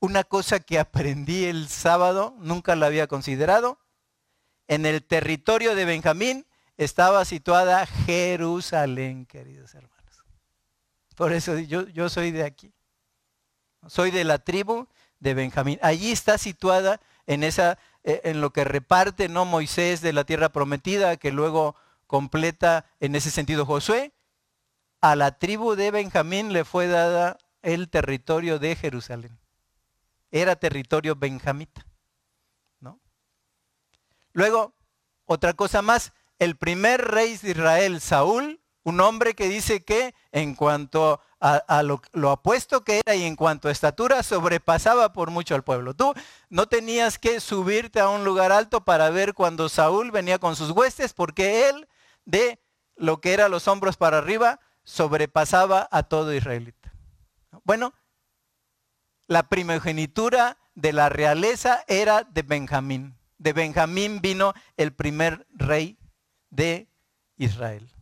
[0.00, 3.78] Una cosa que aprendí el sábado, nunca la había considerado,
[4.66, 10.01] en el territorio de Benjamín estaba situada Jerusalén, queridos hermanos.
[11.14, 12.72] Por eso yo, yo soy de aquí.
[13.86, 14.88] Soy de la tribu
[15.20, 15.78] de Benjamín.
[15.82, 20.50] Allí está situada en esa eh, en lo que reparte no Moisés de la tierra
[20.50, 21.76] prometida, que luego
[22.08, 24.12] completa en ese sentido Josué,
[25.00, 29.38] a la tribu de Benjamín le fue dada el territorio de Jerusalén.
[30.32, 31.86] Era territorio benjamita.
[32.80, 32.98] ¿no?
[34.32, 34.74] Luego,
[35.26, 40.54] otra cosa más, el primer rey de Israel, Saúl, un hombre que dice que en
[40.54, 45.56] cuanto a, lo, lo, apuesto que era y en cuanto a estatura sobrepasaba por mucho
[45.56, 45.94] al pueblo.
[45.94, 46.14] Tú
[46.50, 50.70] no tenías que subirte a un lugar alto para ver cuando Saúl venía con sus
[50.70, 51.88] huestes, porque él
[52.24, 52.60] de
[52.96, 56.92] lo que era los hombros para arriba sobrepasaba a todo israelita.
[57.64, 57.94] Bueno,
[59.26, 63.16] la primogenitura de la realeza era de Benjamín.
[63.38, 65.98] De Benjamín vino el primer rey
[66.50, 66.88] de
[67.36, 67.92] Israel.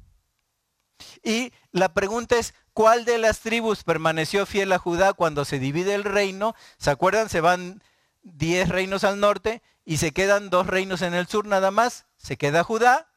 [1.23, 5.95] Y la pregunta es, ¿cuál de las tribus permaneció fiel a Judá cuando se divide
[5.95, 6.55] el reino?
[6.79, 7.29] ¿Se acuerdan?
[7.29, 7.83] Se van
[8.23, 12.07] diez reinos al norte y se quedan dos reinos en el sur nada más.
[12.17, 13.09] Se queda Judá,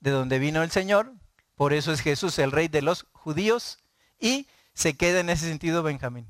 [0.00, 1.12] de donde vino el Señor.
[1.54, 3.78] Por eso es Jesús el rey de los judíos.
[4.18, 6.28] Y se queda en ese sentido Benjamín.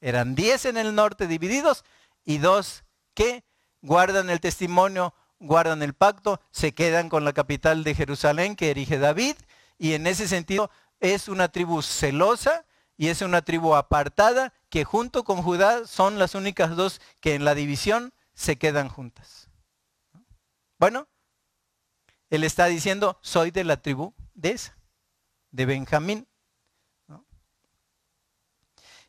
[0.00, 1.84] Eran diez en el norte divididos
[2.24, 3.44] y dos que
[3.82, 8.98] guardan el testimonio, guardan el pacto, se quedan con la capital de Jerusalén que erige
[8.98, 9.36] David
[9.82, 12.64] y en ese sentido es una tribu celosa
[12.96, 17.44] y es una tribu apartada que junto con Judá son las únicas dos que en
[17.44, 19.50] la división se quedan juntas.
[20.78, 21.08] Bueno,
[22.30, 24.78] él está diciendo, soy de la tribu de esa,
[25.50, 26.28] de Benjamín.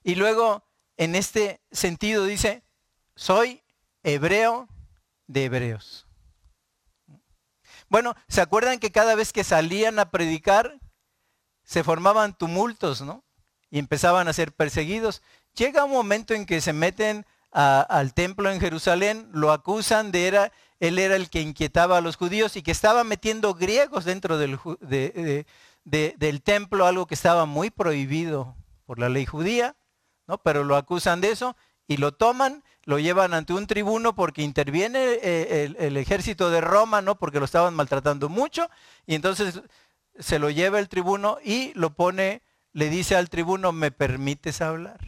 [0.01, 0.65] Y luego,
[0.97, 2.63] en este sentido, dice,
[3.15, 3.61] soy
[4.01, 4.67] hebreo
[5.27, 6.07] de hebreos.
[7.93, 10.79] Bueno, ¿se acuerdan que cada vez que salían a predicar
[11.63, 13.23] se formaban tumultos, ¿no?
[13.69, 15.21] Y empezaban a ser perseguidos.
[15.53, 20.51] Llega un momento en que se meten al templo en Jerusalén, lo acusan de era,
[20.79, 24.57] él era el que inquietaba a los judíos y que estaba metiendo griegos dentro del,
[25.85, 28.55] del templo, algo que estaba muy prohibido
[28.87, 29.75] por la ley judía,
[30.25, 30.39] ¿no?
[30.39, 34.99] Pero lo acusan de eso y lo toman lo llevan ante un tribuno porque interviene
[35.21, 37.17] eh, el, ejército de Roma, ¿no?
[37.17, 38.69] Porque lo estaban maltratando mucho.
[39.05, 39.61] Y entonces
[40.19, 42.41] se lo lleva el tribuno y lo pone,
[42.73, 44.99] le dice al tribuno, ¿me permites hablar?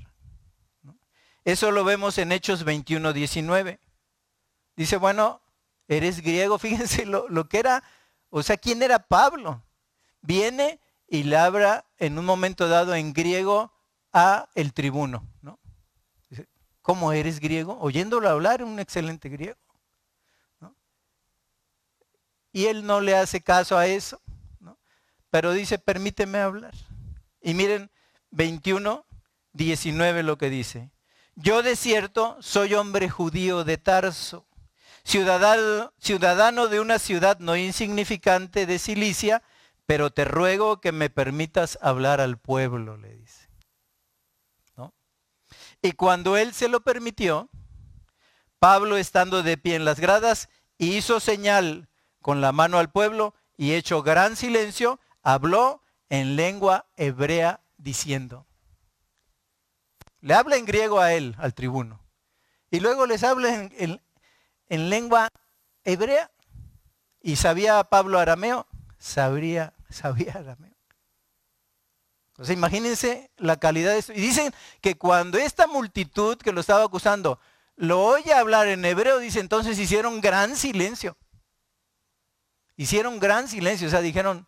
[1.43, 3.79] Eso lo vemos en Hechos 21, 19.
[4.75, 5.41] Dice, bueno,
[5.88, 7.83] eres griego, fíjense lo, lo que era,
[8.29, 9.63] o sea, ¿quién era Pablo?
[10.21, 13.71] Viene y le habla en un momento dado en griego
[14.11, 15.59] a el tribuno, ¿no?
[16.86, 17.80] ¿Cómo eres griego?
[17.82, 19.58] Oyéndolo hablar, un excelente griego.
[22.52, 24.21] Y él no le hace caso a eso,
[25.32, 26.76] pero dice, permíteme hablar.
[27.41, 27.89] Y miren,
[28.30, 29.04] 21,
[29.54, 30.91] 19 lo que dice.
[31.34, 34.45] Yo de cierto soy hombre judío de Tarso,
[35.04, 39.41] ciudadano, ciudadano de una ciudad no insignificante de Cilicia,
[39.88, 43.44] pero te ruego que me permitas hablar al pueblo, le dice.
[45.86, 47.48] Y cuando él se lo permitió,
[48.58, 51.89] Pablo estando de pie en las gradas, hizo señal
[52.24, 58.48] con la mano al pueblo y hecho gran silencio, habló en lengua hebrea diciendo.
[60.21, 62.00] Le habla en griego a él, al tribuno.
[62.71, 64.02] Y luego les habla en,
[64.69, 65.30] en lengua
[65.84, 66.32] hebrea.
[67.21, 68.65] ¿Y sabía Pablo arameo?
[68.98, 70.74] Sabría, sabía arameo.
[72.38, 74.13] O imagínense la calidad de eso.
[74.13, 77.39] Y dicen que cuando esta multitud que lo estaba acusando
[77.78, 81.17] lo oye hablar en hebreo, dice entonces hicieron gran silencio.
[82.78, 83.88] Hicieron gran silencio.
[83.88, 84.48] O sea, dijeron,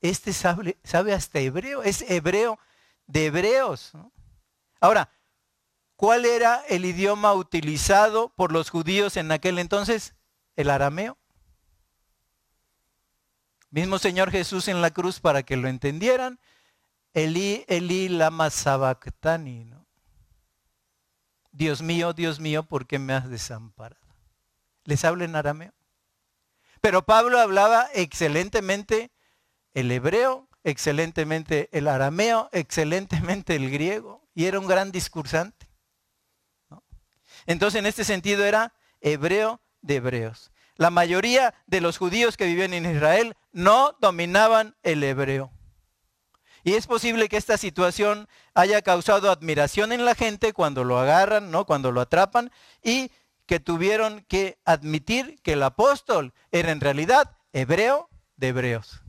[0.00, 2.58] este sabe, sabe hasta hebreo, es hebreo
[3.06, 3.92] de hebreos.
[4.80, 5.10] Ahora,
[5.96, 10.14] ¿cuál era el idioma utilizado por los judíos en aquel entonces?
[10.54, 11.16] El arameo.
[13.70, 16.38] Mismo Señor Jesús en la cruz para que lo entendieran
[17.16, 19.86] Eli, Eli, lama sabactani, ¿no?
[21.50, 24.06] Dios mío, Dios mío, ¿por qué me has desamparado?
[24.84, 25.72] Les habla en arameo.
[26.82, 29.12] Pero Pablo hablaba excelentemente
[29.72, 35.66] el hebreo, excelentemente el arameo, excelentemente el griego, y era un gran discursante.
[37.46, 40.52] Entonces, en este sentido era hebreo de hebreos.
[40.74, 45.55] La mayoría de los judíos que vivían en Israel no dominaban el hebreo.
[46.66, 51.52] Y es posible que esta situación haya causado admiración en la gente cuando lo agarran,
[51.52, 51.64] ¿no?
[51.64, 52.50] Cuando lo atrapan
[52.82, 53.12] y
[53.46, 59.00] que tuvieron que admitir que el apóstol era en realidad hebreo de Hebreos.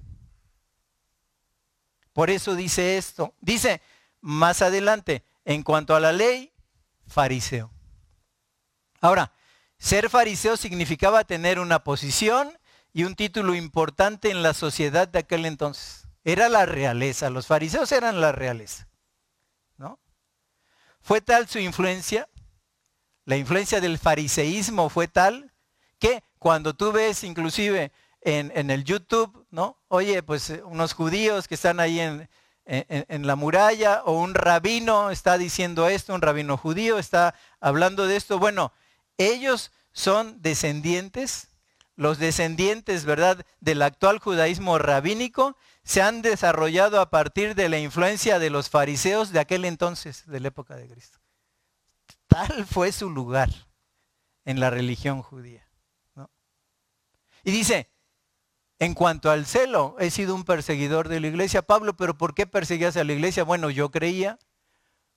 [2.14, 3.34] Por eso dice esto.
[3.41, 3.82] Dice
[4.22, 6.53] más adelante, en cuanto a la ley,
[7.08, 7.72] fariseo.
[9.01, 9.32] Ahora,
[9.80, 12.55] ser fariseo significaba tener una posición
[12.93, 16.07] y un título importante en la sociedad de aquel entonces.
[16.28, 18.89] Era la realeza, los fariseos eran la realeza.
[19.78, 19.97] ¿no?
[20.99, 22.28] Fue tal su influencia,
[23.23, 25.53] la influencia del fariseísmo fue tal
[25.99, 29.82] que cuando tú ves inclusive en, el YouTube, ¿no?
[29.88, 32.30] Oye, pues eh, unos judíos que están ahí en,
[32.65, 38.17] en, la muralla o un rabino está diciendo esto, un rabino judío está hablando de
[38.17, 38.38] esto.
[38.38, 38.73] Bueno,
[39.17, 41.51] ellos son descendientes,
[41.95, 45.55] los descendientes, ¿verdad?, del actual judaísmo rabínico
[45.88, 50.41] se han desarrollado a partir de la influencia de los fariseos de aquel entonces, de
[50.41, 51.19] la época de Cristo.
[52.27, 53.49] Tal fue su lugar
[54.43, 55.65] en la religión judía.
[57.45, 57.89] Y dice,
[58.79, 61.61] en cuanto al celo, he sido un perseguidor de la iglesia.
[61.61, 63.45] Pablo, pero ¿por qué perseguías a la iglesia?
[63.45, 64.39] Bueno, yo creía,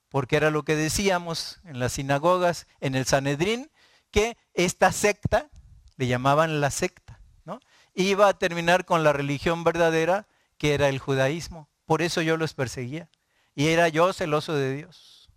[0.08, 3.72] porque era lo que decíamos en las sinagogas, en el Sanedrín,
[4.12, 5.50] que esta secta,
[5.96, 7.58] le llamaban la secta, ¿no?
[7.94, 10.28] iba a terminar con la religión verdadera,
[10.60, 11.70] que era el judaísmo.
[11.86, 13.08] Por eso yo los perseguía.
[13.54, 15.30] Y era yo celoso de Dios.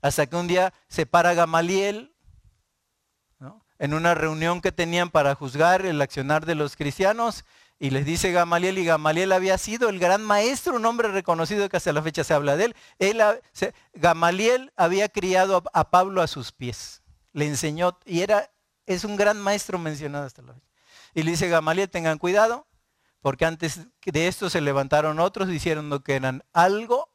[0.00, 2.14] Hasta que un día se para Gamaliel
[3.80, 7.44] en una reunión que tenían para juzgar el accionar de los cristianos
[7.80, 11.78] y les dice Gamaliel, y Gamaliel había sido el gran maestro, un hombre reconocido que
[11.78, 13.26] hasta la fecha se habla de él.
[13.94, 17.02] Gamaliel había criado a, Pablo a sus pies,
[17.32, 18.52] le enseñó y era,
[18.86, 20.68] es un gran maestro mencionado hasta la fecha.
[21.12, 22.68] Y le dice Gamaliel, tengan cuidado,
[23.22, 27.08] porque antes de esto se levantaron otros diciendo que eran algo,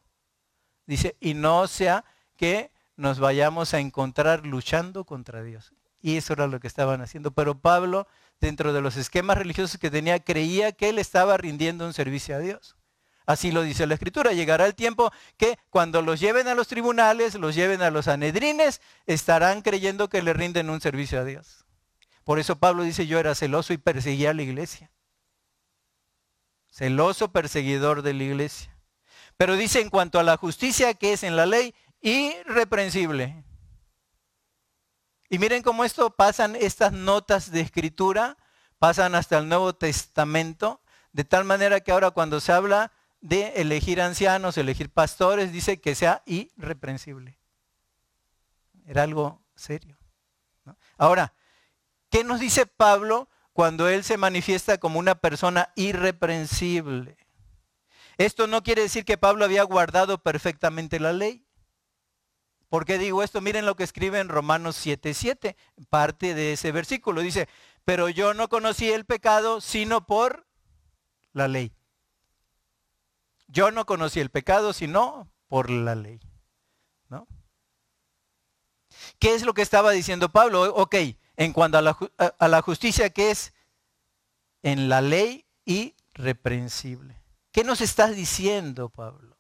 [0.86, 2.05] dice, y no sea
[2.38, 5.74] que nos vayamos a encontrar luchando contra Dios.
[6.01, 7.32] Y eso era lo que estaban haciendo.
[7.32, 8.08] Pero Pablo,
[8.39, 12.39] dentro de los esquemas religiosos que tenía, creía que él estaba rindiendo un servicio a
[12.39, 12.78] Dios.
[13.26, 14.32] Así lo dice la escritura.
[14.32, 18.80] Llegará el tiempo que cuando los lleven a los tribunales, los lleven a los anedrines,
[19.05, 21.66] estarán creyendo que le rinden un servicio a Dios.
[22.24, 24.89] Por eso Pablo dice, yo era celoso y perseguía a la iglesia.
[26.78, 28.71] Celoso perseguidor de la iglesia.
[29.36, 33.43] Pero dice en cuanto a la justicia que es en la ley, irreprensible.
[35.28, 38.38] Y miren cómo esto pasan estas notas de escritura,
[38.78, 40.80] pasan hasta el Nuevo Testamento,
[41.13, 45.95] de tal manera que ahora cuando se habla de elegir ancianos, elegir pastores, dice que
[45.95, 47.39] sea irreprensible.
[48.86, 49.97] Era algo serio.
[50.95, 51.34] Ahora,
[52.11, 57.18] ¿qué nos dice Pablo cuando él se manifiesta como una persona irreprensible?
[58.20, 61.43] Esto no quiere decir que Pablo había guardado perfectamente la ley.
[62.70, 63.41] ¿Por qué digo esto?
[63.41, 65.55] Miren lo que escribe en Romanos 7:7,
[65.89, 67.22] parte de ese versículo.
[67.22, 67.49] Dice,
[67.84, 70.45] pero yo no conocí el pecado sino por
[71.34, 71.74] la ley.
[73.47, 76.20] Yo no conocí el pecado sino por la ley.
[77.10, 77.28] ¿No?
[79.18, 80.62] ¿Qué es lo que estaba diciendo Pablo?
[80.76, 80.95] Ok,
[81.38, 83.53] en cuanto a la, justicia que es
[84.63, 87.21] en la ley irreprensible.
[87.51, 89.38] ¿Qué nos estás diciendo, Pablo?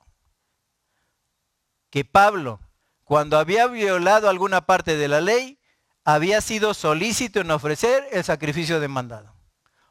[1.89, 2.61] Que Pablo
[3.07, 5.61] cuando había violado alguna parte de la ley,
[6.03, 9.33] había sido solícito en ofrecer el sacrificio demandado.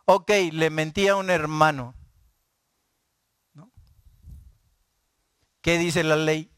[0.05, 1.95] Ok, le mentía a un hermano.
[5.63, 6.53] ¿Qué dice la ley?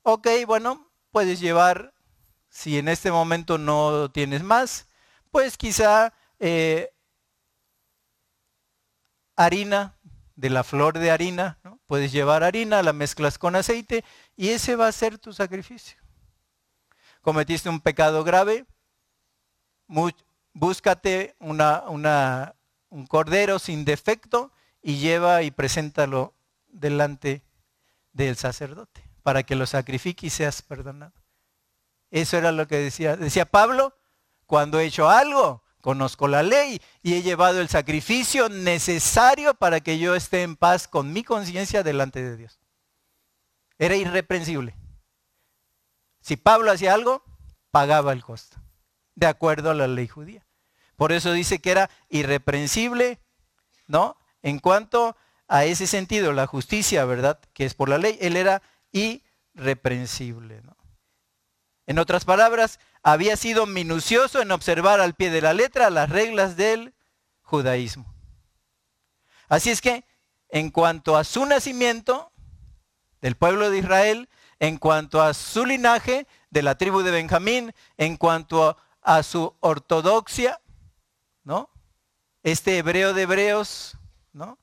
[0.00, 1.92] Ok, bueno, puedes llevar,
[2.52, 4.86] si en este momento no tienes más,
[5.30, 6.92] pues quizá eh,
[9.34, 9.96] harina,
[10.36, 14.04] de la flor de harina, puedes llevar harina, la mezclas con aceite
[14.36, 15.98] y ese va a ser tu sacrificio.
[17.22, 18.66] Cometiste un pecado grave,
[20.52, 21.84] búscate una,
[22.90, 26.34] un cordero sin defecto y lleva y preséntalo
[26.66, 27.42] delante
[28.12, 31.21] del sacerdote para que lo sacrifique y seas perdonado.
[32.12, 33.16] Eso era lo que decía.
[33.16, 33.96] Decía Pablo,
[34.46, 39.98] cuando he hecho algo, conozco la ley y he llevado el sacrificio necesario para que
[39.98, 42.60] yo esté en paz con mi conciencia delante de Dios.
[43.78, 44.76] Era irreprensible.
[46.20, 47.24] Si Pablo hacía algo,
[47.70, 48.58] pagaba el costo,
[49.14, 50.46] de acuerdo a la ley judía.
[50.96, 53.20] Por eso dice que era irreprensible,
[53.86, 54.18] ¿no?
[54.42, 55.16] En cuanto
[55.48, 57.40] a ese sentido, la justicia, ¿verdad?
[57.54, 60.76] Que es por la ley, él era irreprensible, ¿no?
[61.92, 66.56] En otras palabras, había sido minucioso en observar al pie de la letra las reglas
[66.56, 66.94] del
[67.42, 68.10] judaísmo.
[69.46, 70.06] Así es que,
[70.48, 72.32] en cuanto a su nacimiento,
[73.20, 78.16] del pueblo de Israel, en cuanto a su linaje, de la tribu de Benjamín, en
[78.16, 80.62] cuanto a, su ortodoxia,
[81.44, 81.68] ¿no?
[82.42, 83.98] este hebreo de hebreos,
[84.32, 84.58] ¿no?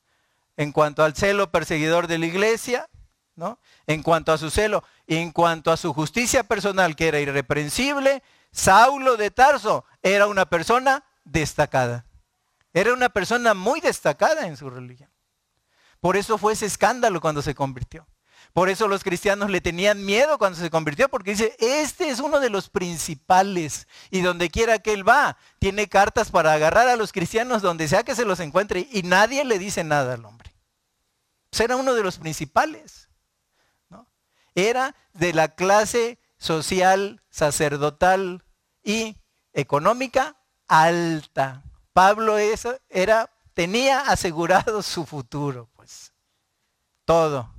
[0.58, 2.90] En cuanto al celo perseguidor de la iglesia,
[3.88, 9.18] En cuanto a su celo, en cuanto a su justicia personal, que era irreprensible, Saulo
[9.18, 12.06] de Tarso era una persona destacada.
[12.74, 15.10] Era una persona muy destacada en su religión.
[16.00, 18.08] Por eso fue ese escándalo cuando se convirtió.
[18.54, 22.40] Por eso los cristianos le tenían miedo cuando se convirtió, porque dice, este es uno
[22.40, 23.88] de los principales.
[24.10, 28.04] Y donde quiera que él va, tiene cartas para agarrar a los cristianos donde sea
[28.04, 28.88] que se los encuentre.
[28.92, 30.56] Y nadie le dice nada al hombre.
[31.50, 33.09] Pues era uno de los principales.
[34.56, 38.44] Era de la clase social, sacerdotal
[38.84, 39.18] y
[39.54, 40.38] económica
[40.68, 41.64] alta.
[41.94, 46.14] Pablo era, tenía asegurado su futuro, pues.
[47.06, 47.54] Todo.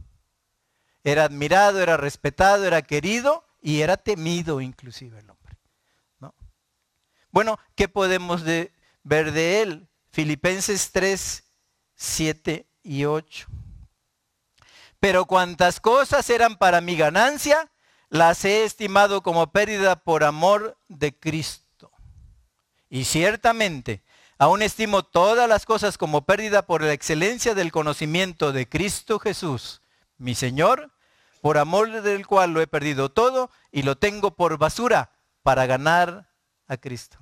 [1.02, 5.58] Era admirado, era respetado, era querido y era temido inclusive el hombre.
[6.18, 6.34] ¿no?
[7.30, 9.88] Bueno, ¿qué podemos ver de él?
[10.10, 11.44] Filipenses 3,
[11.94, 13.48] 7 y 8.
[15.00, 17.70] Pero cuantas cosas eran para mi ganancia,
[18.10, 21.90] las he estimado como pérdida por amor de Cristo.
[22.90, 24.02] Y ciertamente,
[24.38, 29.80] aún estimo todas las cosas como pérdida por la excelencia del conocimiento de Cristo Jesús,
[30.18, 30.90] mi Señor,
[31.40, 36.28] por amor del cual lo he perdido todo y lo tengo por basura para ganar
[36.66, 37.18] a Cristo.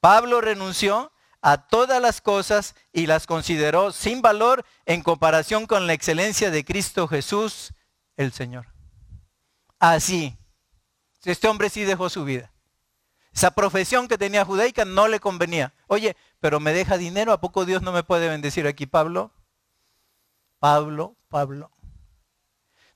[0.00, 1.11] Pablo renunció
[1.42, 6.64] a todas las cosas y las consideró sin valor en comparación con la excelencia de
[6.64, 7.74] Cristo Jesús,
[8.16, 8.68] el Señor.
[9.80, 10.36] Así,
[11.24, 12.52] este hombre sí dejó su vida.
[13.34, 15.74] Esa profesión que tenía judaica no le convenía.
[15.88, 19.32] Oye, pero me deja dinero, ¿a poco Dios no me puede bendecir aquí, Pablo?
[20.60, 21.72] Pablo, Pablo.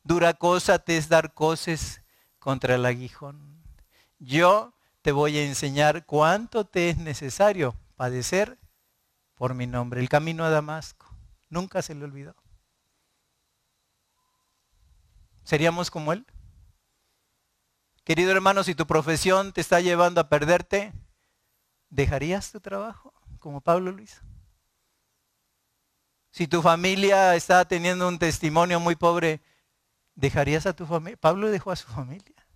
[0.04, 2.00] Dura cosa te es dar cosas
[2.38, 3.60] contra el aguijón.
[4.20, 4.72] Yo
[5.02, 8.58] te voy a enseñar cuánto te es necesario padecer
[9.34, 10.00] por mi nombre.
[10.00, 11.06] El camino a Damasco.
[11.48, 12.34] Nunca se le olvidó.
[15.44, 16.26] ¿Seríamos como él?
[18.04, 20.92] Querido hermano, si tu profesión te está llevando a perderte,
[21.88, 24.22] ¿dejarías tu trabajo como Pablo lo hizo?
[26.30, 29.40] Si tu familia está teniendo un testimonio muy pobre,
[30.14, 31.16] ¿dejarías a tu familia?
[31.16, 32.46] Pablo dejó a su familia.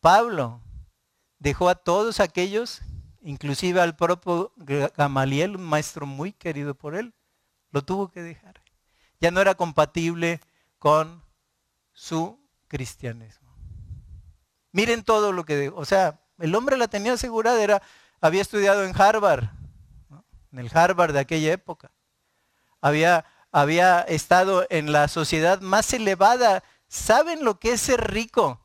[0.00, 0.62] Pablo
[1.38, 2.80] dejó a todos aquellos,
[3.22, 7.14] inclusive al propio Gamaliel, un maestro muy querido por él,
[7.70, 8.62] lo tuvo que dejar.
[9.20, 10.40] Ya no era compatible
[10.78, 11.22] con
[11.92, 13.48] su cristianismo.
[14.72, 17.82] Miren todo lo que, o sea, el hombre la tenía asegurada, era,
[18.20, 19.48] había estudiado en Harvard,
[20.52, 21.90] en el Harvard de aquella época.
[22.80, 26.62] Había, había estado en la sociedad más elevada.
[26.86, 28.60] ¿Saben lo que es ser rico?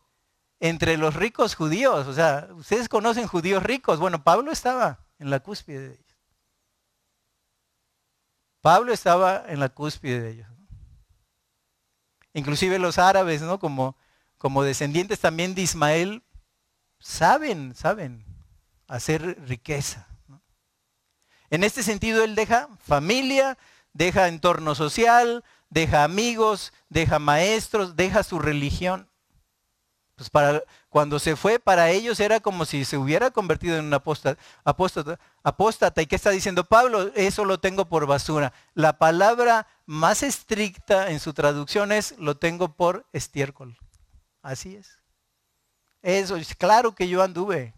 [0.64, 2.08] Entre los ricos judíos.
[2.08, 4.00] O sea, ustedes conocen judíos ricos.
[4.00, 6.18] Bueno, Pablo estaba en la cúspide de ellos.
[8.62, 10.48] Pablo estaba en la cúspide de ellos.
[12.34, 13.60] Inclusive los árabes, ¿no?
[13.60, 13.98] Como,
[14.38, 16.24] como descendientes también de Ismael,
[16.98, 18.26] saben, saben
[18.88, 20.08] hacer riqueza.
[21.50, 23.58] En este sentido, él deja familia,
[23.92, 29.10] deja entorno social, deja amigos, deja maestros, deja su religión.
[30.30, 34.40] Pues cuando se fue, para ellos era como si se hubiera convertido en un apóstata.
[36.02, 37.12] ¿Y qué está diciendo Pablo?
[37.16, 38.54] Eso lo tengo por basura.
[38.74, 43.78] La palabra más estricta en su traducción es lo tengo por estiércol.
[44.42, 45.00] Así es.
[46.02, 47.74] Eso es claro que yo anduve.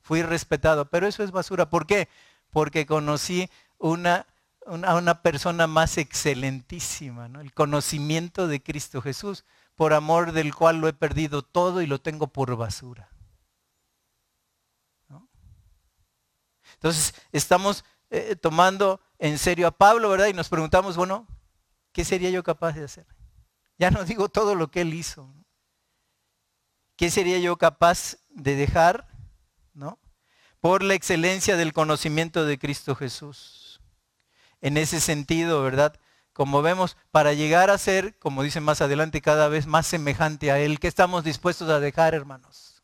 [0.00, 1.68] Fui respetado, pero eso es basura.
[1.68, 2.08] ¿Por qué?
[2.50, 4.26] Porque conocí una,
[4.66, 9.44] una, persona más excelentísima, el conocimiento de Cristo Jesús
[9.74, 13.10] por amor del cual lo he perdido todo y lo tengo por basura.
[16.74, 20.26] Entonces, estamos eh, tomando en serio a Pablo, ¿verdad?
[20.26, 21.26] Y nos preguntamos, bueno,
[21.92, 23.06] ¿qué sería yo capaz de hacer?
[23.78, 25.32] Ya no digo todo lo que él hizo.
[26.96, 29.08] ¿Qué sería yo capaz de dejar?
[29.72, 29.98] ¿No?
[30.60, 33.80] Por la excelencia del conocimiento de Cristo Jesús.
[34.60, 35.98] En ese sentido, ¿verdad?
[36.34, 40.58] Como vemos, para llegar a ser, como dice más adelante, cada vez más semejante a
[40.58, 40.80] Él.
[40.80, 42.82] ¿Qué estamos dispuestos a dejar, hermanos?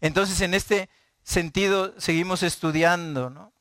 [0.00, 0.90] Entonces, en este
[1.22, 3.52] sentido, seguimos estudiando, ¿no?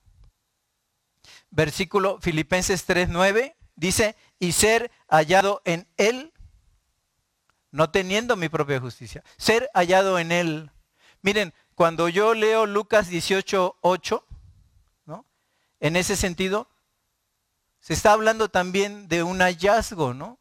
[1.51, 6.33] Versículo Filipenses 3:9 dice, y ser hallado en Él,
[7.71, 10.71] no teniendo mi propia justicia, ser hallado en Él.
[11.21, 14.23] Miren, cuando yo leo Lucas 18:8,
[15.79, 16.67] en ese sentido,
[17.79, 20.37] se está hablando también de un hallazgo, ¿no?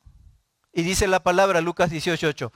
[0.73, 2.53] Y dice la palabra Lucas 18:8.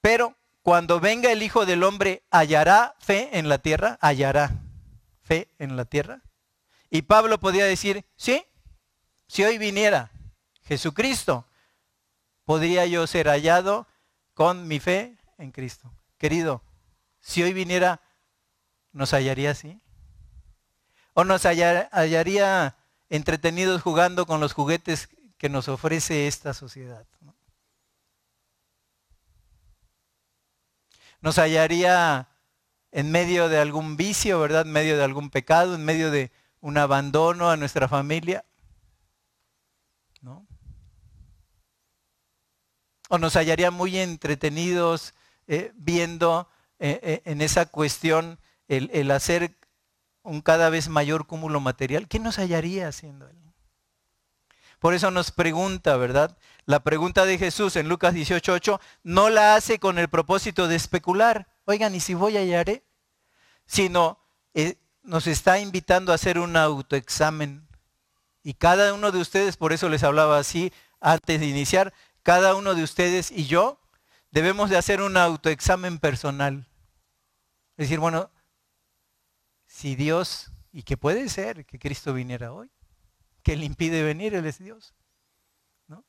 [0.00, 3.98] Pero cuando venga el Hijo del Hombre, ¿hallará fe en la tierra?
[4.00, 4.50] ¿Hallará
[5.22, 6.22] fe en la tierra?
[6.90, 8.44] Y Pablo podía decir, sí,
[9.26, 10.10] si hoy viniera
[10.62, 11.46] Jesucristo,
[12.44, 13.86] podría yo ser hallado
[14.32, 15.92] con mi fe en Cristo.
[16.18, 16.62] Querido,
[17.20, 18.00] si hoy viniera,
[18.92, 19.80] ¿nos hallaría así?
[21.14, 22.76] ¿O nos hallaría
[23.08, 25.08] entretenidos jugando con los juguetes
[25.38, 27.06] que nos ofrece esta sociedad?
[31.20, 32.28] ¿Nos hallaría
[32.92, 34.66] en medio de algún vicio, verdad?
[34.66, 38.44] En medio de algún pecado, en medio de un abandono a nuestra familia?
[40.20, 40.46] ¿No?
[43.08, 45.14] ¿O nos hallaría muy entretenidos
[45.46, 46.48] eh, viendo
[46.78, 48.38] eh, eh, en esa cuestión
[48.68, 49.56] el, hacer
[50.24, 53.36] un cada vez mayor cúmulo material, ¿qué nos hallaría haciendo él?
[54.80, 56.36] Por eso nos pregunta, ¿verdad?
[56.66, 61.46] La pregunta de Jesús en Lucas 18:8 no la hace con el propósito de especular,
[61.64, 62.84] oigan, ¿y si voy a hallaré?
[63.66, 64.18] Sino
[64.52, 67.66] eh, nos está invitando a hacer un autoexamen.
[68.42, 72.74] Y cada uno de ustedes, por eso les hablaba así antes de iniciar, cada uno
[72.74, 73.80] de ustedes y yo
[74.30, 76.66] debemos de hacer un autoexamen personal.
[77.76, 78.30] Es decir, bueno,
[79.84, 82.70] si Dios, y que puede ser que Cristo viniera hoy,
[83.42, 84.94] que le impide venir, Él es Dios,
[85.88, 86.06] ¿no?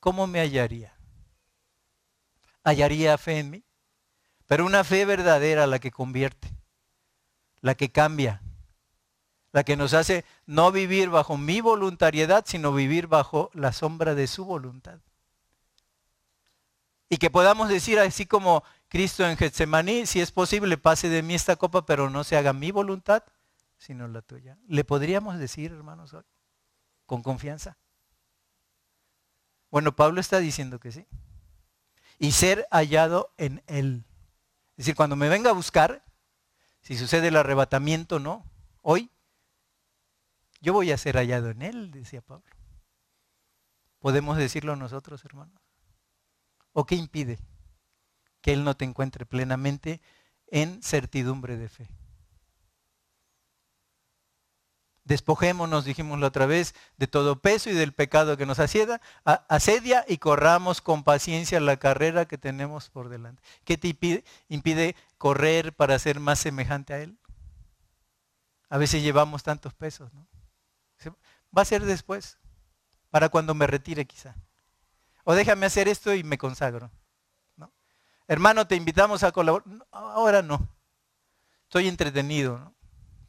[0.00, 0.94] ¿Cómo me hallaría?
[2.62, 3.64] ¿Hallaría fe en mí?
[4.46, 6.54] Pero una fe verdadera la que convierte,
[7.62, 8.42] la que cambia,
[9.52, 14.26] la que nos hace no vivir bajo mi voluntariedad, sino vivir bajo la sombra de
[14.26, 15.00] su voluntad.
[17.08, 21.34] Y que podamos decir, así como Cristo en Getsemaní, si es posible, pase de mí
[21.34, 23.22] esta copa, pero no se haga mi voluntad,
[23.78, 24.58] sino la tuya.
[24.66, 26.24] ¿Le podríamos decir, hermanos, hoy?
[27.06, 27.78] Con confianza.
[29.70, 31.06] Bueno, Pablo está diciendo que sí.
[32.18, 34.04] Y ser hallado en Él.
[34.72, 36.04] Es decir, cuando me venga a buscar,
[36.80, 38.44] si sucede el arrebatamiento, no,
[38.82, 39.08] hoy,
[40.60, 42.50] yo voy a ser hallado en Él, decía Pablo.
[44.00, 45.62] ¿Podemos decirlo nosotros, hermanos?
[46.72, 47.38] ¿O qué impide
[48.40, 50.00] que Él no te encuentre plenamente
[50.48, 51.88] en certidumbre de fe?
[55.04, 60.04] Despojémonos, dijimos la otra vez, de todo peso y del pecado que nos asedia, asedia
[60.06, 63.42] y corramos con paciencia la carrera que tenemos por delante.
[63.64, 67.18] ¿Qué te impide, impide correr para ser más semejante a Él?
[68.68, 70.28] A veces llevamos tantos pesos, ¿no?
[71.56, 72.38] Va a ser después,
[73.10, 74.36] para cuando me retire quizá.
[75.24, 76.92] O déjame hacer esto y me consagro.
[78.30, 78.34] ¿No?
[78.34, 79.66] Hermano, te invitamos a colaborar.
[79.90, 80.68] ahora no.
[81.64, 82.74] Estoy entretenido.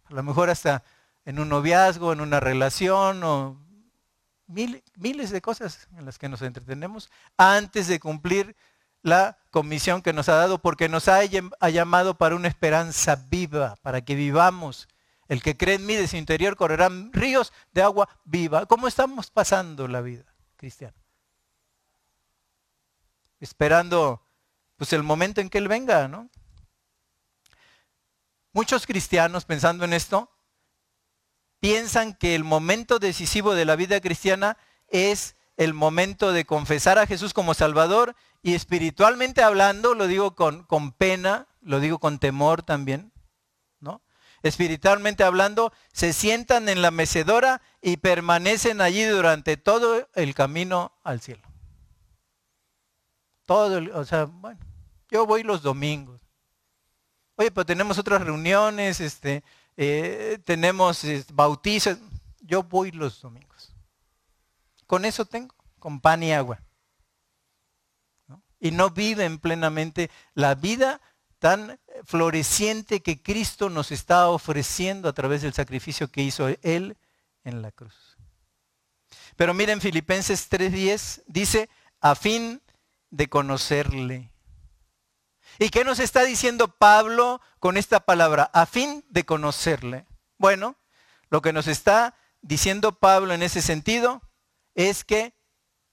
[0.06, 0.84] A lo mejor hasta
[1.26, 3.58] en un noviazgo, en una relación o
[4.47, 8.56] miles de cosas en las que nos entretenemos antes de cumplir
[9.02, 11.20] la comisión que nos ha dado porque nos ha,
[11.60, 14.88] ha llamado para una esperanza viva, para que vivamos.
[15.28, 18.66] El que cree en mí de su interior correrán ríos de agua viva.
[18.66, 20.26] ¿Cómo estamos pasando la vida
[20.58, 21.02] cristiana?
[23.41, 24.22] esperando
[24.82, 26.28] pues el momento en que Él venga, ¿no?
[28.52, 30.32] Muchos cristianos pensando en esto
[31.60, 34.58] piensan que el momento decisivo de la vida cristiana
[34.88, 40.64] es el momento de confesar a Jesús como Salvador y espiritualmente hablando, lo digo con,
[40.64, 43.14] con pena, lo digo con temor también,
[43.82, 44.02] ¿no?
[44.42, 51.22] Espiritualmente hablando, se sientan en la mecedora y permanecen allí durante todo el camino al
[51.22, 51.44] cielo.
[53.46, 54.71] Todo, o sea, bueno,
[55.12, 56.22] yo voy los domingos.
[57.36, 59.43] Oye, pero tenemos otras reuniones, este,
[59.76, 61.97] eh, tenemos bautizos.
[62.39, 63.74] Yo voy los domingos.
[64.88, 66.62] Con eso tengo, con pan y agua.
[68.59, 71.01] Y no viven plenamente la vida
[71.39, 76.95] tan floreciente que Cristo nos está ofreciendo a través del sacrificio que hizo Él
[77.43, 78.18] en la cruz.
[79.36, 82.62] Pero miren, Filipenses 3.10 dice, a fin
[83.09, 84.31] de conocerle.
[85.62, 88.49] ¿Y qué nos está diciendo Pablo con esta palabra?
[88.51, 90.07] A fin de conocerle.
[90.39, 90.76] Bueno,
[91.30, 94.24] lo que nos está diciendo Pablo en ese sentido
[94.74, 95.36] es que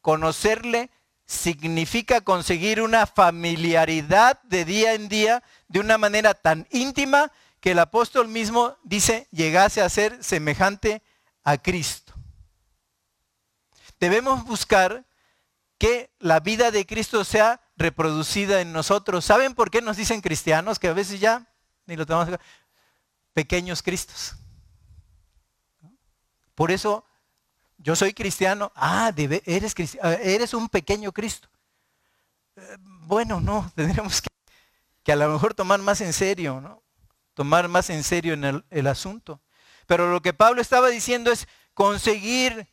[0.01, 0.91] conocerle
[1.27, 7.79] significa conseguir una familiaridad de día en día de una manera tan íntima que el
[7.79, 11.03] apóstol mismo dice llegase a ser semejante
[11.45, 12.15] a Cristo.
[14.01, 15.05] Debemos buscar
[15.77, 19.25] que la vida de Cristo sea reproducida en nosotros.
[19.25, 20.79] ¿Saben por qué nos dicen cristianos?
[20.79, 21.47] Que a veces ya,
[21.87, 22.29] ni lo tenemos
[23.33, 24.35] pequeños Cristos.
[26.55, 27.05] Por eso
[27.79, 28.73] yo soy cristiano.
[28.75, 31.49] Ah, eres, eres un pequeño Cristo.
[32.57, 34.29] Eh, bueno, no, tendremos que
[35.09, 36.83] que a lo mejor tomar más en serio, ¿no?
[37.33, 39.41] Tomar más en serio en el asunto.
[39.87, 42.69] Pero lo que Pablo estaba diciendo es conseguir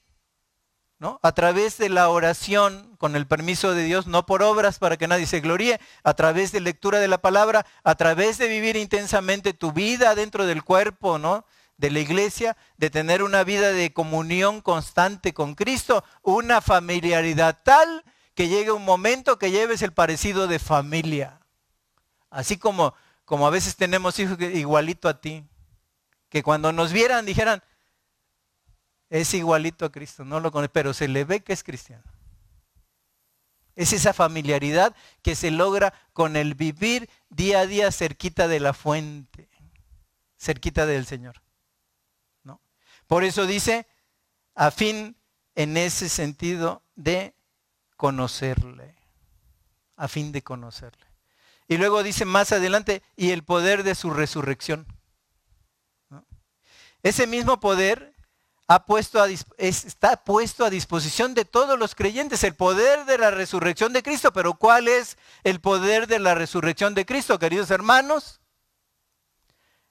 [0.99, 1.19] ¿no?
[1.23, 5.07] A través de la oración, con el permiso de Dios, no por obras para que
[5.07, 9.53] nadie se gloríe, a través de lectura de la palabra, a través de vivir intensamente
[9.53, 11.45] tu vida dentro del cuerpo, ¿no?
[11.77, 18.03] de la iglesia, de tener una vida de comunión constante con Cristo, una familiaridad tal
[18.33, 21.39] que llegue un momento que lleves el parecido de familia.
[22.29, 22.93] Así como,
[23.23, 25.45] como a veces tenemos hijos igualito a ti,
[26.29, 27.63] que cuando nos vieran dijeran,
[29.09, 32.03] es igualito a Cristo, no lo conoce, pero se le ve que es cristiano.
[33.75, 38.73] Es esa familiaridad que se logra con el vivir día a día cerquita de la
[38.73, 39.49] fuente,
[40.39, 41.41] cerquita del Señor.
[42.43, 42.61] ¿no?
[43.05, 43.85] Por eso dice,
[44.55, 45.17] a fin
[45.55, 47.35] en ese sentido de
[47.97, 48.95] conocerle,
[49.97, 51.05] a fin de conocerle.
[51.67, 54.85] Y luego dice más adelante, y el poder de su resurrección.
[57.03, 58.14] Ese mismo poder
[58.85, 59.23] puesto
[59.57, 64.33] está puesto a disposición de todos los creyentes el poder de la resurrección de Cristo.
[64.33, 68.41] Pero ¿cuál es el poder de la resurrección de Cristo, queridos hermanos?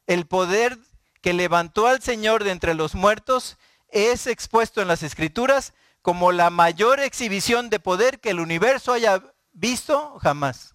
[0.07, 0.79] El poder
[1.21, 3.57] que levantó al Señor de entre los muertos
[3.89, 5.73] es expuesto en las Escrituras
[6.03, 9.23] como la mayor exhibición de poder que el universo haya
[9.53, 10.75] visto jamás.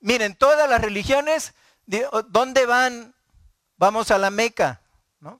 [0.00, 1.54] Miren, todas las religiones,
[2.30, 3.14] ¿dónde van?
[3.76, 4.81] Vamos a la Meca.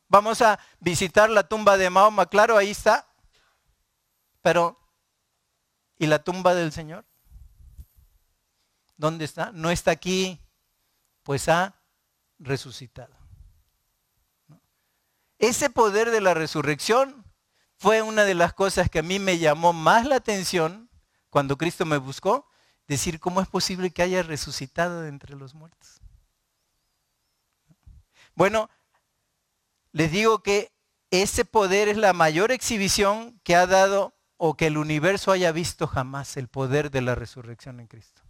[0.08, 3.06] Vamos a visitar la tumba de Mahoma, claro, ahí está.
[4.40, 4.78] Pero,
[5.98, 7.04] ¿y la tumba del Señor?
[8.96, 9.50] ¿Dónde está?
[9.52, 10.40] No está aquí,
[11.22, 11.74] pues ha
[12.38, 13.14] resucitado.
[15.38, 17.24] Ese poder de la resurrección
[17.76, 20.88] fue una de las cosas que a mí me llamó más la atención
[21.30, 22.46] cuando Cristo me buscó,
[22.86, 26.00] decir cómo es posible que haya resucitado de entre los muertos.
[28.34, 28.70] Bueno,
[29.92, 30.72] les digo que
[31.10, 35.86] ese poder es la mayor exhibición que ha dado o que el universo haya visto
[35.86, 38.22] jamás, el poder de la resurrección en Cristo.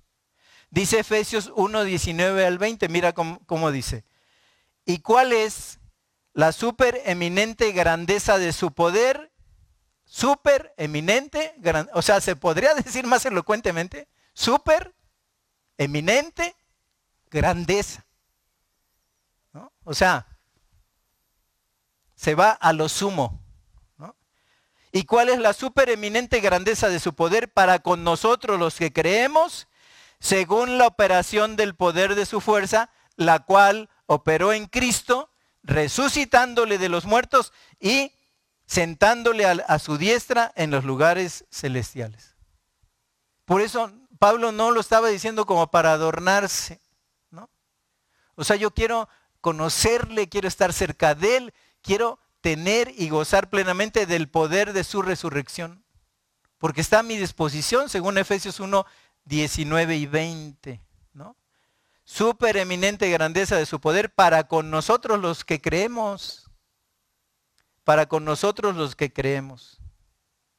[0.69, 4.05] Dice Efesios 1, 19 al 20, mira cómo, dice.
[4.85, 5.79] ¿Y cuál es
[6.33, 9.31] la super eminente grandeza de su poder?
[10.05, 11.55] Super eminente,
[11.95, 14.95] o sea, se podría decir más elocuentemente, super
[15.79, 16.57] eminente
[17.31, 18.05] grandeza.
[19.85, 20.27] O sea,
[22.23, 23.43] se va a lo sumo.
[24.93, 29.67] ¿Y cuál es la supereminente grandeza de su poder para con nosotros los que creemos?
[30.21, 35.31] Según la operación del poder de su fuerza, la cual operó en Cristo,
[35.65, 38.13] resucitándole de los muertos y
[38.67, 42.37] sentándole a, su diestra en los lugares celestiales.
[43.45, 46.81] Por eso Pablo no lo estaba diciendo como para adornarse,
[47.31, 47.51] ¿no?
[48.37, 49.09] O sea, yo quiero
[49.41, 55.03] conocerle, quiero estar cerca de él, quiero tener y gozar plenamente del poder de su
[55.03, 55.85] resurrección.
[56.59, 58.87] Porque está a mi disposición, según Efesios 1,
[59.25, 60.81] 19 y 20.
[61.13, 61.37] ¿no?
[62.05, 66.51] Super eminente grandeza de su poder para con nosotros los que creemos.
[67.85, 69.81] Para con nosotros los que creemos.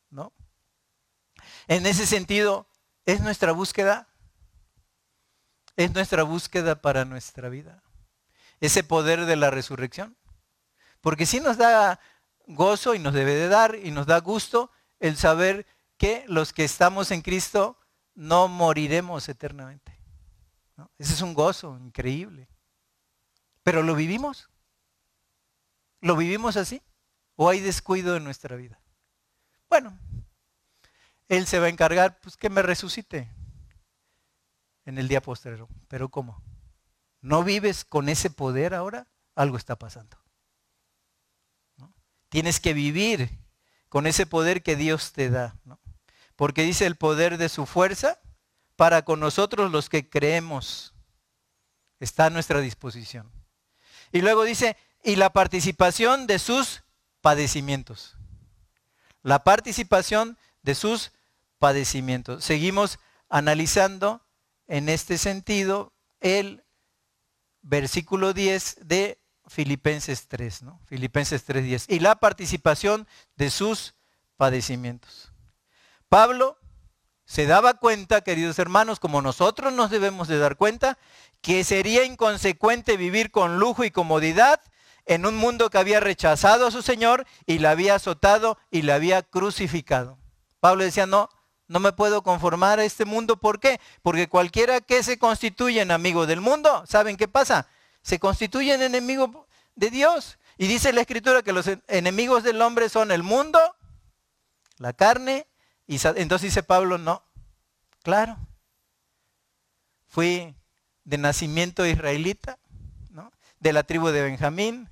[0.09, 0.33] ¿no?
[1.67, 2.67] En ese sentido,
[3.05, 4.09] es nuestra búsqueda.
[5.75, 7.81] Es nuestra búsqueda para nuestra vida.
[8.59, 10.17] Ese poder de la resurrección.
[11.03, 11.99] Porque sí nos da
[12.47, 16.63] gozo y nos debe de dar y nos da gusto el saber que los que
[16.63, 17.77] estamos en Cristo
[18.15, 19.99] no moriremos eternamente.
[20.97, 22.47] Ese es un gozo increíble.
[23.63, 24.49] Pero ¿lo vivimos?
[25.99, 26.81] ¿Lo vivimos así?
[27.35, 28.79] ¿O hay descuido en nuestra vida?
[29.69, 29.99] Bueno,
[31.27, 33.29] Él se va a encargar, pues que me resucite
[34.85, 35.67] en el día postrero.
[35.89, 36.41] Pero ¿cómo?
[37.19, 39.05] ¿No vives con ese poder ahora?
[39.35, 40.22] Algo está pasando.
[42.33, 43.29] Tienes que vivir
[43.89, 45.55] con ese poder que Dios te da.
[46.35, 48.19] Porque dice el poder de su fuerza
[48.75, 50.95] para con nosotros los que creemos.
[51.99, 53.31] Está a nuestra disposición.
[54.11, 56.81] Y luego dice, y la participación de sus
[57.21, 58.17] padecimientos.
[59.21, 61.11] La participación de sus
[61.59, 62.43] padecimientos.
[62.43, 62.97] Seguimos
[63.29, 64.25] analizando
[64.65, 66.63] en este sentido el
[67.61, 70.79] versículo 10 de Filipenses 3, ¿no?
[70.85, 71.85] Filipenses 3.10.
[71.89, 73.95] Y la participación de sus
[74.37, 75.31] padecimientos.
[76.09, 76.57] Pablo
[77.25, 80.97] se daba cuenta, queridos hermanos, como nosotros nos debemos de dar cuenta,
[81.41, 84.61] que sería inconsecuente vivir con lujo y comodidad
[85.05, 88.93] en un mundo que había rechazado a su Señor y le había azotado y le
[88.93, 90.17] había crucificado.
[90.59, 91.29] Pablo decía, no,
[91.67, 93.37] No me puedo conformar a este mundo.
[93.37, 93.79] ¿Por qué?
[94.01, 97.67] Porque cualquiera que se constituye en amigo del mundo, ¿saben qué pasa?
[98.03, 100.37] Se constituye en enemigo de Dios.
[100.57, 103.59] Y dice la escritura que los enemigos del hombre son el mundo,
[104.77, 105.47] la carne,
[105.87, 107.23] y entonces dice Pablo, no,
[108.03, 108.37] claro,
[110.07, 110.55] fui
[111.03, 112.59] de nacimiento israelita,
[113.59, 114.89] de la tribu de Benjamín,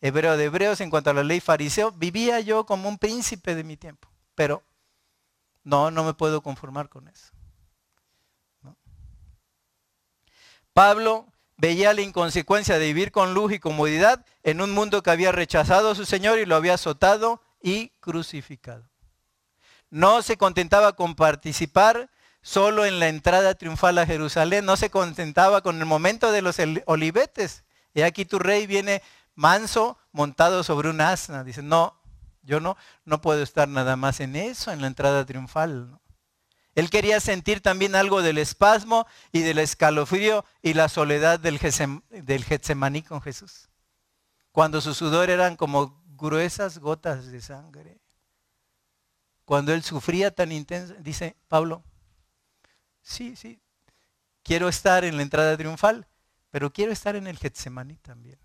[0.00, 3.64] hebreo de hebreos, en cuanto a la ley fariseo, vivía yo como un príncipe de
[3.64, 4.62] mi tiempo, pero
[5.64, 7.32] no, no me puedo conformar con eso.
[10.72, 11.31] Pablo
[11.62, 15.92] veía la inconsecuencia de vivir con luz y comodidad en un mundo que había rechazado
[15.92, 18.90] a su Señor y lo había azotado y crucificado.
[19.88, 22.10] No se contentaba con participar
[22.40, 26.56] solo en la entrada triunfal a Jerusalén, no se contentaba con el momento de los
[26.86, 27.62] olivetes.
[27.94, 29.00] Y aquí tu rey viene
[29.36, 31.44] manso, montado sobre un asna.
[31.44, 31.96] Dice, no,
[32.42, 36.00] yo no, no puedo estar nada más en eso, en la entrada triunfal.
[36.74, 43.02] Él quería sentir también algo del espasmo y del escalofrío y la soledad del, Getsemaní
[43.02, 43.68] con Jesús.
[44.52, 48.00] Cuando su sudor eran como gruesas gotas de sangre.
[49.44, 51.82] Cuando él sufría tan intenso, dice Pablo,
[53.02, 53.60] sí, sí,
[54.42, 56.06] quiero estar en la entrada triunfal,
[56.50, 58.38] pero quiero estar en el Getsemaní también.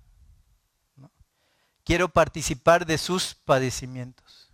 [1.85, 4.46] Quiero participar de sus padecimientos.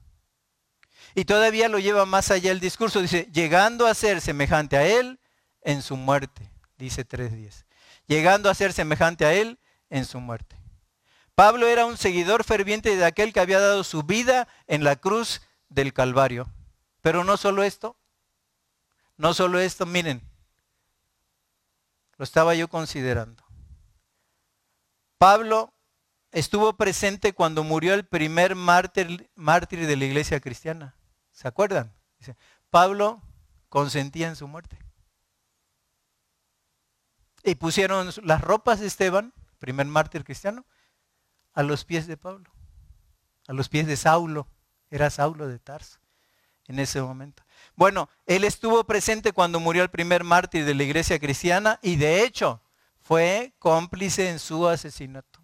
[1.16, 3.02] Y todavía lo lleva más allá el discurso.
[3.02, 5.20] Dice, llegando a ser semejante a Él
[5.62, 6.52] en su muerte.
[6.78, 7.66] Dice 3.10.
[8.08, 9.60] Llegando a ser semejante a Él
[9.90, 10.58] en su muerte.
[11.36, 15.42] Pablo era un seguidor ferviente de aquel que había dado su vida en la cruz
[15.70, 16.52] del Calvario.
[17.02, 17.98] Pero no solo esto.
[19.18, 20.22] No solo esto, miren.
[22.18, 23.44] Lo estaba yo considerando.
[25.18, 25.74] Pablo
[26.32, 30.96] estuvo presente cuando murió el primer mártir, mártir de la iglesia cristiana.
[31.34, 31.94] ¿Se acuerdan?
[32.70, 33.22] Pablo
[33.68, 34.80] consentía en su muerte.
[37.44, 40.66] Y pusieron las ropas de Esteban, primer mártir cristiano,
[41.54, 42.50] a los pies de Pablo,
[43.48, 44.48] a los pies de Saulo.
[44.90, 46.00] Era Saulo de Tarso
[46.68, 47.44] en ese momento.
[47.76, 52.24] Bueno, él estuvo presente cuando murió el primer mártir de la iglesia cristiana y de
[52.24, 52.62] hecho
[53.02, 55.42] fue cómplice en su asesinato.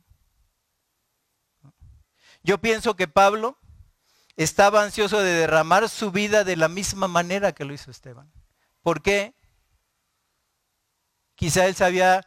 [2.42, 3.58] Yo pienso que Pablo
[4.44, 8.32] estaba ansioso de derramar su vida de la misma manera que lo hizo Esteban.
[8.82, 9.36] ¿Por qué?
[11.36, 12.22] Quizá él se,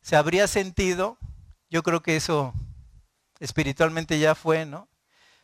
[0.00, 1.18] se habría sentido,
[1.68, 2.54] yo creo que eso
[3.40, 4.88] espiritualmente ya fue, ¿no?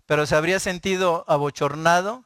[0.06, 2.24] Pero se habría sentido abochornado,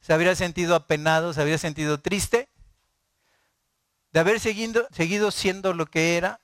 [0.00, 2.48] se habría sentido apenado, se habría sentido triste
[4.10, 6.40] de haber seguido, seguido siendo lo que era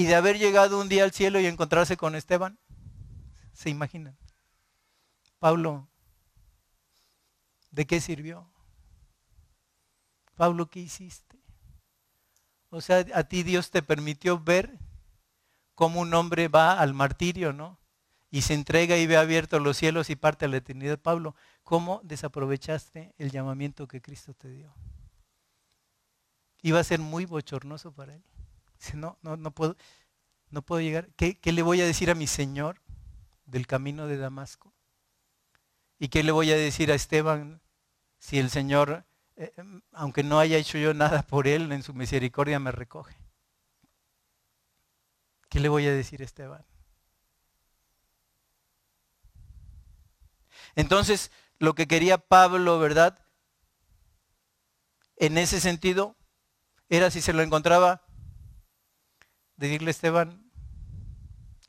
[0.00, 2.58] y de haber llegado un día al cielo y encontrarse con Esteban.
[3.52, 4.16] ¿Se imaginan?
[5.38, 5.90] Pablo,
[7.70, 8.50] ¿de qué sirvió?
[10.36, 11.38] Pablo, ¿qué hiciste?
[12.70, 14.78] O sea, a ti Dios te permitió ver
[15.74, 17.78] cómo un hombre va al martirio, ¿no?
[18.30, 20.98] Y se entrega y ve abiertos los cielos y parte a la eternidad.
[20.98, 24.74] Pablo, ¿cómo desaprovechaste el llamamiento que Cristo te dio?
[26.62, 28.24] Iba a ser muy bochornoso para él.
[28.80, 29.76] Dice, no, no, no puedo,
[30.48, 31.10] no puedo llegar.
[31.16, 32.80] ¿Qué, le voy a decir a mi Señor
[33.44, 34.72] del camino de Damasco?
[35.98, 37.60] ¿Y qué le voy a decir a Esteban
[38.18, 39.04] si el Señor,
[39.36, 39.52] eh,
[39.92, 43.16] aunque no haya hecho yo nada por él, en su misericordia me recoge?
[45.50, 46.64] ¿Qué le voy a decir a Esteban?
[50.74, 53.18] Entonces, lo que quería Pablo, ¿verdad?
[55.16, 56.16] En ese sentido,
[56.88, 58.02] era si se lo encontraba
[59.60, 60.50] decirle Esteban,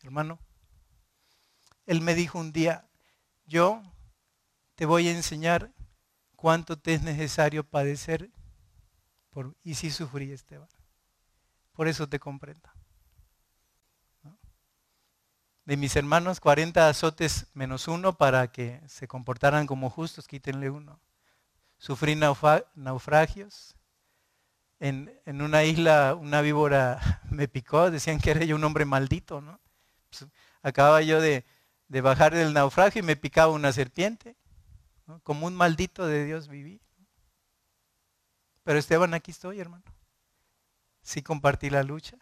[0.01, 0.39] hermano,
[1.85, 2.87] él me dijo un día,
[3.45, 3.83] yo
[4.75, 5.73] te voy a enseñar
[6.37, 8.31] cuánto te es necesario padecer.
[9.29, 10.69] Por, y sí sufrí, Esteban.
[11.73, 12.69] Por eso te comprendo.
[15.65, 21.01] De mis hermanos, 40 azotes menos uno para que se comportaran como justos, quítenle uno.
[21.77, 23.75] Sufrí naufragios,
[24.82, 29.59] en, una isla una víbora me picó, decían que era yo un hombre maldito, ¿no?
[30.09, 30.29] Pues,
[30.63, 31.45] acababa yo de,
[31.88, 34.36] bajar del naufragio y me picaba una serpiente.
[35.23, 36.79] Como un maldito de Dios viví.
[38.63, 39.84] Pero Esteban, aquí estoy, hermano.
[41.01, 42.17] Sí compartí la lucha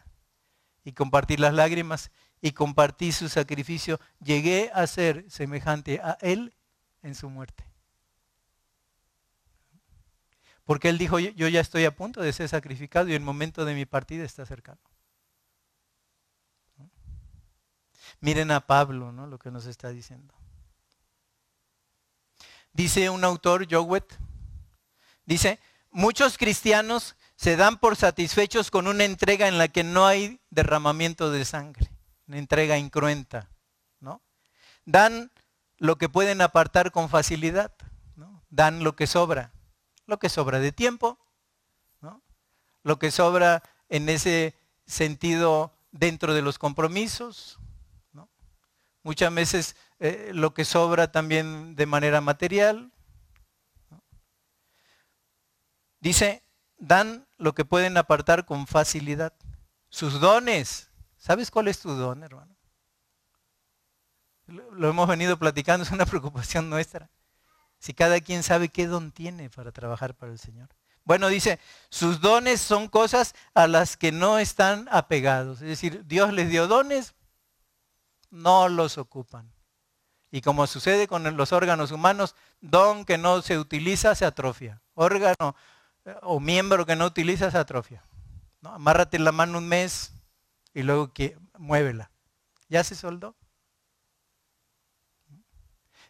[0.82, 4.00] y compartí las lágrimas y compartí su sacrificio.
[4.18, 6.52] Llegué a ser semejante a Él
[7.02, 7.69] en su muerte.
[10.70, 13.74] Porque él dijo, yo ya estoy a punto de ser sacrificado y el momento de
[13.74, 14.80] mi partida está cercano.
[18.20, 19.26] Miren a Pablo, ¿no?
[19.26, 20.32] Lo que nos está diciendo.
[22.72, 24.16] Dice un autor, Jowett,
[25.24, 25.58] dice,
[25.90, 31.32] muchos cristianos se dan por satisfechos con una entrega en la que no hay derramamiento
[31.32, 31.90] de sangre,
[32.28, 33.50] una entrega incruenta,
[33.98, 34.22] ¿no?
[34.84, 35.32] Dan
[35.78, 37.72] lo que pueden apartar con facilidad,
[38.14, 38.44] ¿no?
[38.50, 39.52] Dan lo que sobra,
[40.10, 41.18] lo que sobra de tiempo.
[42.82, 44.54] Lo que sobra en ese
[44.86, 47.58] sentido dentro de los compromisos.
[49.02, 52.90] Muchas veces eh, lo que sobra también de manera material.
[56.00, 56.42] Dice,
[56.76, 59.32] dan lo que pueden apartar con facilidad.
[59.90, 60.90] Sus dones.
[61.16, 62.56] ¿Sabes cuál es tu don, hermano?
[64.46, 67.08] Lo hemos venido platicando, es una preocupación nuestra.
[67.80, 70.68] Si cada quien sabe qué don tiene para trabajar para el Señor.
[71.04, 71.58] Bueno, dice,
[71.88, 75.60] sus dones son cosas a las que no están apegados.
[75.60, 77.14] Es decir, Dios les dio dones,
[78.30, 79.52] no los ocupan.
[80.30, 84.80] Y como sucede con los órganos humanos, don que no se utiliza se atrofia.
[84.94, 85.56] Órgano
[86.04, 88.04] eh, o miembro que no utiliza se atrofia.
[88.62, 90.12] Amárrate la mano un mes
[90.74, 92.10] y luego que, muévela.
[92.68, 93.34] ¿Ya se soldó?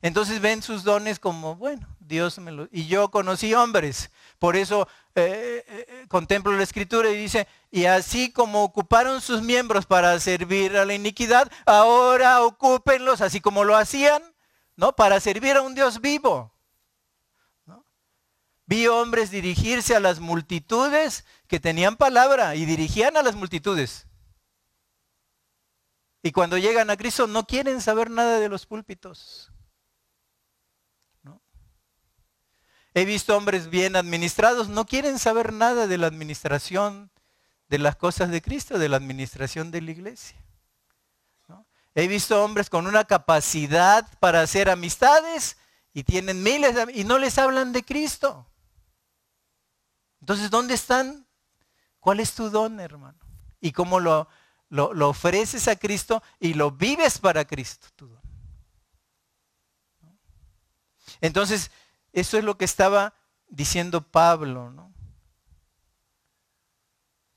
[0.03, 2.69] Entonces ven sus dones como, bueno, Dios me lo...
[2.73, 8.33] Y yo conocí hombres, por eso eh, eh, contemplo la escritura y dice, y así
[8.33, 14.23] como ocuparon sus miembros para servir a la iniquidad, ahora ocúpenlos así como lo hacían,
[14.77, 14.97] ¿no?
[14.97, 16.53] Para servir a un Dios vivo.
[18.65, 24.07] Vi hombres dirigirse a las multitudes que tenían palabra y dirigían a las multitudes.
[26.23, 29.50] Y cuando llegan a Cristo no quieren saber nada de los púlpitos.
[32.95, 37.11] He visto hombres bien administrados, no quieren saber nada de la administración
[37.69, 40.37] de las cosas de Cristo, de la administración de la iglesia.
[41.95, 45.57] He visto hombres con una capacidad para hacer amistades
[45.93, 48.47] y tienen miles de, y no les hablan de Cristo.
[50.21, 51.27] Entonces, ¿dónde están?
[51.99, 53.19] ¿Cuál es tu don, hermano?
[53.61, 54.29] Y cómo lo,
[54.69, 58.21] lo, lo ofreces a Cristo y lo vives para Cristo, tu don.
[61.21, 61.71] Entonces,
[62.13, 63.15] eso es lo que estaba
[63.49, 64.93] diciendo Pablo, ¿no?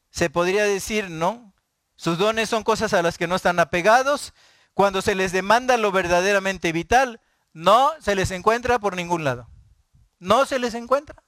[0.09, 1.53] Se podría decir, ¿no?
[1.95, 4.34] Sus dones son cosas a las que no están apegados.
[4.74, 7.19] Cuando se les demanda lo verdaderamente vital,
[7.51, 9.47] no se les encuentra por ningún lado.
[10.19, 11.24] No se les encuentra.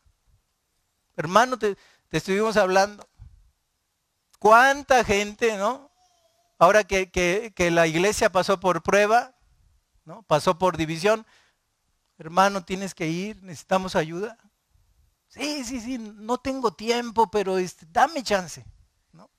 [1.16, 1.78] Hermano, te,
[2.12, 3.08] estuvimos hablando.
[4.40, 5.92] ¿Cuánta gente, no?
[6.60, 9.36] Ahora que, que la iglesia pasó por prueba,
[10.06, 10.24] ¿no?
[10.24, 11.26] Pasó por división,
[12.18, 14.38] hermano, tienes que ir, necesitamos ayuda.
[15.28, 18.66] Sí, sí, sí, no tengo tiempo, pero este, dame chance.
[19.12, 19.30] ¿no?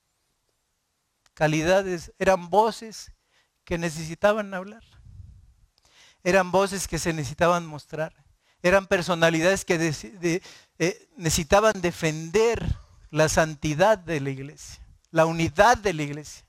[1.33, 3.11] Calidades, eran voces
[3.63, 4.83] que necesitaban hablar.
[6.23, 8.13] Eran voces que se necesitaban mostrar.
[8.61, 10.41] Eran personalidades que
[10.79, 12.63] eh, necesitaban defender
[13.09, 16.45] la santidad de la iglesia, la unidad de la iglesia,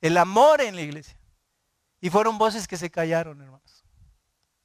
[0.00, 1.18] el amor en la iglesia.
[2.00, 3.71] Y fueron voces que se callaron, hermanos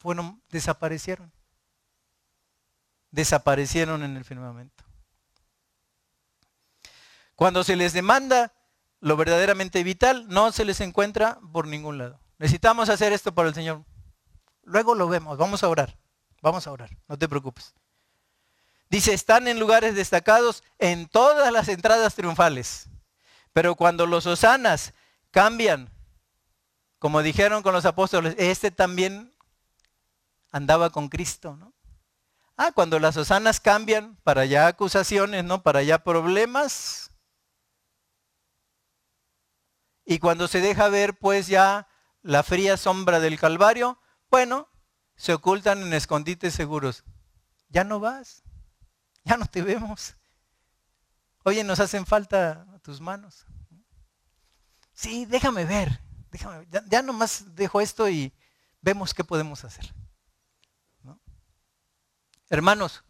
[0.08, 1.34] fueron, desaparecieron.
[3.12, 4.86] Desaparecieron en el firmamento.
[7.36, 8.54] Cuando se les demanda
[9.02, 12.22] lo verdaderamente vital, no se les encuentra por ningún lado.
[12.38, 13.84] Necesitamos hacer esto para el Señor.
[14.64, 15.98] Luego lo vemos, vamos a orar.
[16.42, 17.76] Vamos a orar, no te preocupes.
[18.90, 22.90] Dice, están en lugares destacados en todas las entradas triunfales.
[23.52, 24.94] Pero cuando los osanas
[25.32, 25.92] cambian,
[26.98, 29.34] como dijeron con los apóstoles, este también
[30.52, 31.74] andaba con Cristo, ¿no?
[32.58, 35.62] Ah, cuando las osanas cambian para allá acusaciones, ¿no?
[35.62, 37.12] Para allá problemas.
[40.06, 41.88] Y cuando se deja ver pues ya
[42.24, 44.00] la fría sombra del Calvario,
[44.32, 44.70] bueno,
[45.16, 47.04] se ocultan en escondites seguros.
[47.70, 48.44] Ya no vas,
[49.24, 50.16] ya no te vemos.
[51.44, 53.46] Oye, nos hacen falta tus manos.
[54.94, 58.34] Sí, déjame ver, déjame, ya, ya nomás dejo esto y
[58.82, 59.94] vemos qué podemos hacer.
[62.50, 63.04] Hermanos,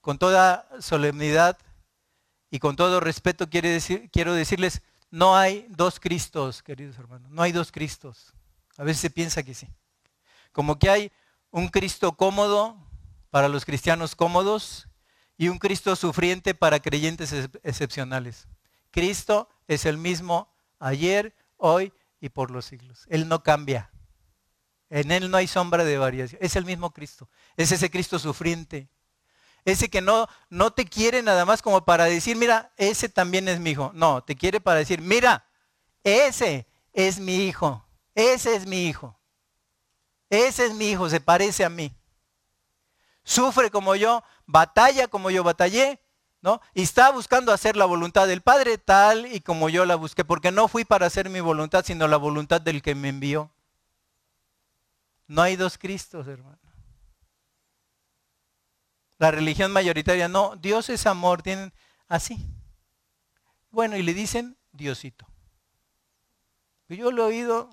[0.00, 1.58] con toda solemnidad
[2.50, 7.70] y con todo respeto quiero decirles, no hay dos Cristos, queridos hermanos, no hay dos
[7.72, 8.34] Cristos.
[8.76, 9.68] A veces se piensa que sí.
[10.52, 11.12] Como que hay
[11.50, 12.76] un Cristo cómodo
[13.30, 14.88] para los cristianos cómodos
[15.36, 17.32] y un Cristo sufriente para creyentes
[17.62, 18.46] excepcionales.
[18.90, 23.06] Cristo es el mismo ayer, hoy y por los siglos.
[23.08, 23.90] Él no cambia.
[24.94, 26.38] En Él no hay sombra de variación.
[26.42, 27.26] Es el mismo Cristo.
[27.56, 28.90] Es ese Cristo sufriente.
[29.64, 33.58] Ese que no, no te quiere nada más como para decir, mira, ese también es
[33.58, 33.90] mi hijo.
[33.94, 35.46] No, te quiere para decir, mira,
[36.04, 37.82] ese es mi hijo.
[38.14, 39.18] Ese es mi hijo.
[40.28, 41.90] Ese es mi hijo, se parece a mí.
[43.24, 46.02] sufre como yo, batalla como yo batallé,
[46.42, 46.60] ¿no?
[46.74, 50.52] Y está buscando hacer la voluntad del Padre tal y como yo la busqué, porque
[50.52, 53.50] no fui para hacer mi voluntad, sino la voluntad del que me envió.
[55.32, 56.58] No hay dos Cristos, hermano.
[59.16, 61.72] La religión mayoritaria, no, Dios es amor, tienen
[62.06, 62.36] así.
[63.70, 65.26] Bueno, y le dicen Diosito.
[66.90, 67.70] Yo lo he oído,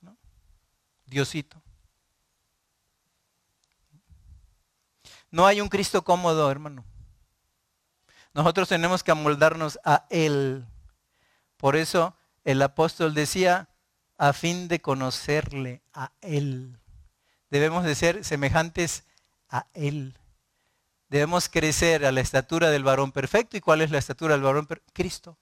[0.00, 0.16] ¿no?
[1.04, 1.60] Diosito.
[5.30, 6.86] No hay un Cristo cómodo, hermano.
[8.32, 10.66] Nosotros tenemos que amoldarnos a Él.
[11.58, 13.68] Por eso el apóstol decía,
[14.16, 16.77] a fin de conocerle a Él.
[17.50, 19.04] Debemos de ser semejantes
[19.48, 20.18] a Él.
[21.08, 23.56] Debemos crecer a la estatura del varón perfecto.
[23.56, 24.92] ¿Y cuál es la estatura del varón perfecto?
[24.94, 25.38] Cristo.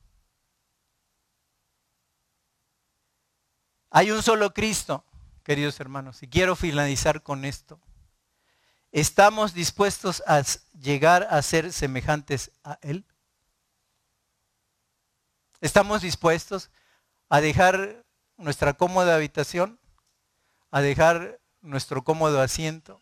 [3.90, 5.04] Hay un solo Cristo,
[5.42, 6.22] queridos hermanos.
[6.22, 7.80] Y quiero finalizar con esto.
[8.92, 10.42] ¿Estamos dispuestos a
[10.80, 13.04] llegar a ser semejantes a Él?
[15.60, 16.70] ¿Estamos dispuestos
[17.28, 18.04] a dejar
[18.36, 19.80] nuestra cómoda habitación,
[20.70, 23.00] a dejar nuestro cómodo asiento,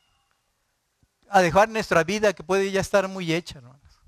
[1.28, 4.00] a dejar nuestra vida que puede ya estar muy hecha, hermanos?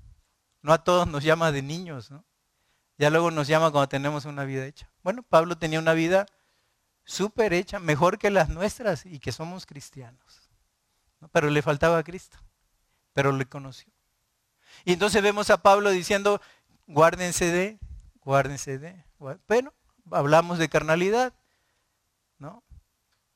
[0.61, 2.25] No a todos nos llama de niños, ¿no?
[2.97, 4.89] Ya luego nos llama cuando tenemos una vida hecha.
[5.03, 6.25] Bueno, Pablo tenía una vida
[7.03, 10.49] súper hecha, mejor que las nuestras y que somos cristianos.
[11.31, 12.37] Pero le faltaba a Cristo,
[13.13, 13.91] pero le conoció.
[14.83, 16.41] Y entonces vemos a Pablo diciendo,
[16.87, 17.79] guárdense de,
[18.21, 19.03] guárdense de.
[19.47, 19.73] Bueno,
[20.11, 21.46] hablamos de carnalidad, ¿no?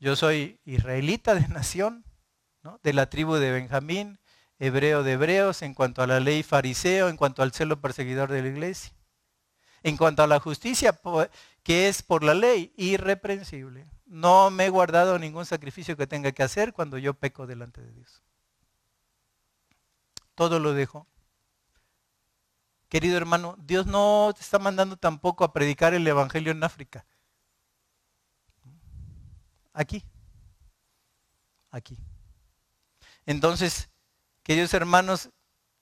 [0.01, 2.03] Yo soy israelita de nación,
[2.83, 4.19] de la tribu de Benjamín,
[4.57, 8.41] hebreo de hebreos, en cuanto a la ley fariseo, en cuanto al celo perseguidor de
[8.41, 8.93] la iglesia.
[9.83, 10.99] En cuanto a la justicia,
[11.63, 13.87] que es por la ley, irreprensible.
[14.05, 17.91] No me he guardado ningún sacrificio que tenga que hacer cuando yo peco delante de
[17.91, 18.23] Dios.
[20.33, 21.07] Todo lo dejo.
[22.89, 27.05] Querido hermano, Dios no te está mandando tampoco a predicar el Evangelio en África.
[29.73, 30.03] Aquí.
[31.69, 31.97] Aquí.
[33.25, 33.89] Entonces,
[34.43, 35.29] queridos hermanos,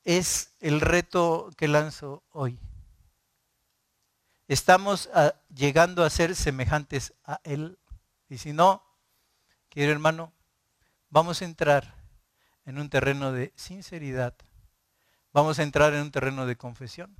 [0.04, 2.60] es el reto que lanzo hoy.
[4.48, 7.78] Estamos ah, llegando a ser semejantes a Él.
[8.30, 8.84] Y si no,
[9.70, 10.34] querido hermano,
[11.10, 11.96] vamos a entrar
[12.66, 14.36] en un terreno de sinceridad.
[15.32, 17.16] Vamos a entrar en un terreno de confesión.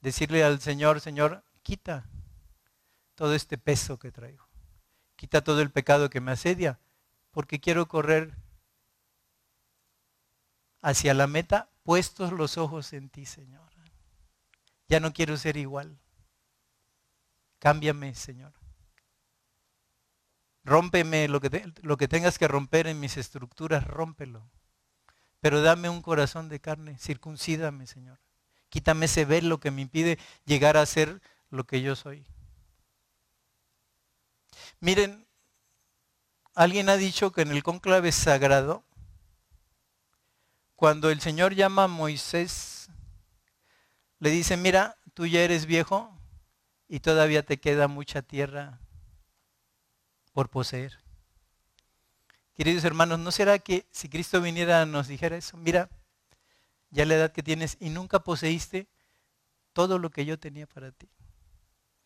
[0.00, 2.08] Decirle al Señor, Señor, quita
[3.14, 4.51] todo este peso que traigo.
[5.22, 6.80] Quita todo el pecado que me asedia,
[7.30, 8.34] porque quiero correr
[10.80, 13.70] hacia la meta, puestos los ojos en ti, Señor.
[14.88, 15.96] Ya no quiero ser igual.
[17.60, 18.52] Cámbiame, Señor.
[20.64, 24.50] Rómpeme lo que, lo que tengas que romper en mis estructuras, rómpelo.
[25.38, 28.18] Pero dame un corazón de carne, circuncídame, Señor.
[28.70, 32.26] Quítame ese velo que me impide llegar a ser lo que yo soy.
[34.80, 35.26] Miren,
[36.54, 38.84] alguien ha dicho que en el cónclave sagrado,
[40.76, 42.90] cuando el Señor llama a Moisés
[44.18, 46.16] le dice, mira, tú ya eres viejo
[46.88, 48.80] y todavía te queda mucha tierra
[50.32, 50.98] por poseer.
[52.54, 55.56] Queridos hermanos, ¿no será que si Cristo viniera nos dijera eso?
[55.56, 55.88] Mira,
[56.90, 58.88] ya la edad que tienes y nunca poseíste
[59.72, 61.08] todo lo que yo tenía para ti.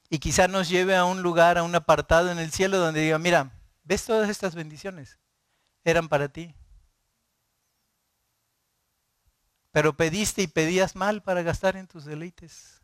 [0.08, 3.18] Y quizá nos lleve a un lugar, a un apartado en el cielo donde diga,
[3.18, 3.52] mira,
[3.84, 5.18] ¿ves todas estas bendiciones?
[5.84, 6.54] Eran para ti.
[9.76, 12.80] pero pediste y pedías mal para gastar en tus deleites.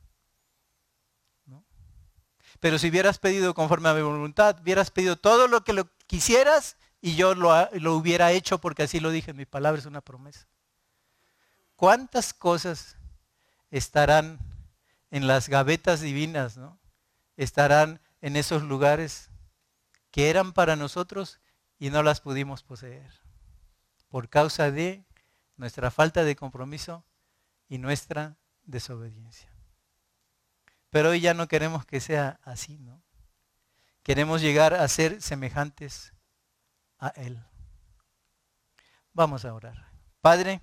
[2.60, 6.76] Pero si hubieras pedido conforme a mi voluntad, hubieras pedido todo lo que lo quisieras
[7.00, 7.50] y yo lo,
[7.80, 10.46] lo hubiera hecho porque así lo dije, mi palabra es una promesa.
[11.76, 12.98] ¿Cuántas cosas
[13.70, 14.38] estarán
[15.10, 16.78] en las gavetas divinas, ¿no?
[17.36, 19.30] Estarán en esos lugares
[20.10, 21.40] que eran para nosotros
[21.78, 23.22] y no las pudimos poseer
[24.08, 25.06] por causa de
[25.56, 27.04] nuestra falta de compromiso
[27.68, 29.50] y nuestra desobediencia.
[30.90, 33.02] Pero hoy ya no queremos que sea así, ¿no?
[34.02, 36.12] Queremos llegar a ser semejantes
[36.98, 37.42] a Él.
[39.14, 39.90] Vamos a orar.
[40.20, 40.60] Padre,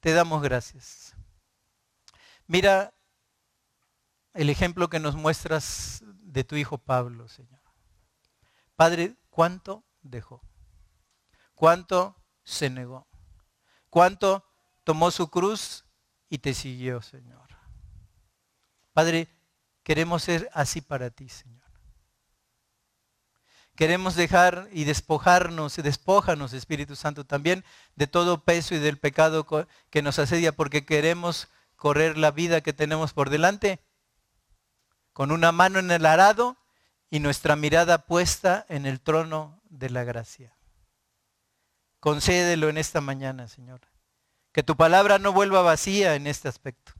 [0.00, 1.14] te damos gracias.
[2.46, 2.92] Mira
[4.34, 7.60] el ejemplo que nos muestras de tu hijo Pablo, Señor.
[8.76, 10.42] Padre, ¿cuánto dejó?
[11.54, 12.16] ¿Cuánto
[12.50, 13.06] se negó.
[13.88, 14.44] ¿Cuánto
[14.84, 15.84] tomó su cruz
[16.28, 17.48] y te siguió, Señor?
[18.92, 19.28] Padre,
[19.82, 21.60] queremos ser así para ti, Señor.
[23.76, 25.82] Queremos dejar y despojarnos, y
[26.52, 27.64] Espíritu Santo, también
[27.96, 29.46] de todo peso y del pecado
[29.88, 33.80] que nos asedia, porque queremos correr la vida que tenemos por delante
[35.12, 36.56] con una mano en el arado
[37.10, 40.54] y nuestra mirada puesta en el trono de la gracia.
[41.98, 43.80] Concédelo en esta mañana, Señor.
[44.52, 46.92] Que tu palabra no vuelva vacía en este aspecto.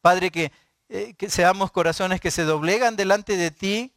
[0.00, 0.52] Padre, que,
[0.88, 3.94] eh, que seamos corazones que se doblegan delante de ti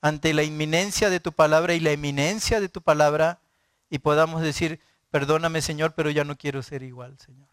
[0.00, 3.40] ante la inminencia de tu palabra y la eminencia de tu palabra
[3.90, 4.80] y podamos decir,
[5.10, 7.48] perdóname Señor, pero ya no quiero ser igual, Señor.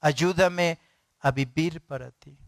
[0.00, 0.78] Ayúdame
[1.18, 2.38] a vivir para ti.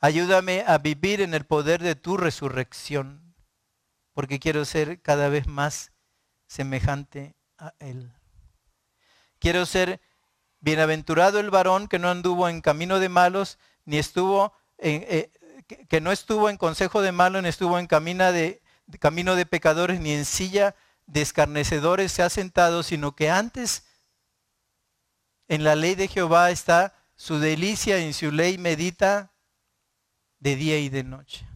[0.00, 3.34] Ayúdame a vivir en el poder de tu resurrección,
[4.12, 5.92] porque quiero ser cada vez más
[6.46, 8.12] semejante a Él.
[9.38, 10.00] Quiero ser
[10.60, 15.30] bienaventurado el varón que no anduvo en camino de malos, ni estuvo en, eh,
[15.88, 18.62] que no estuvo en consejo de malos, ni estuvo en camino de,
[19.00, 20.74] camino de pecadores ni en silla
[21.06, 23.84] de escarnecedores se ha sentado, sino que antes
[25.48, 29.32] en la ley de Jehová está su delicia, en su ley medita
[30.40, 31.46] de día y de noche.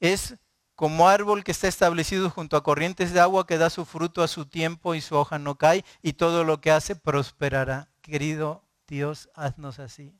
[0.00, 0.36] Es
[0.74, 4.28] como árbol que está establecido junto a corrientes de agua que da su fruto a
[4.28, 7.88] su tiempo y su hoja no cae y todo lo que hace prosperará.
[8.02, 10.14] Querido Dios, haznos así.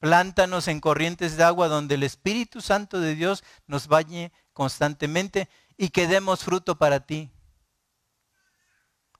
[0.00, 5.90] Plántanos en corrientes de agua donde el Espíritu Santo de Dios nos bañe constantemente y
[5.90, 7.30] que demos fruto para ti.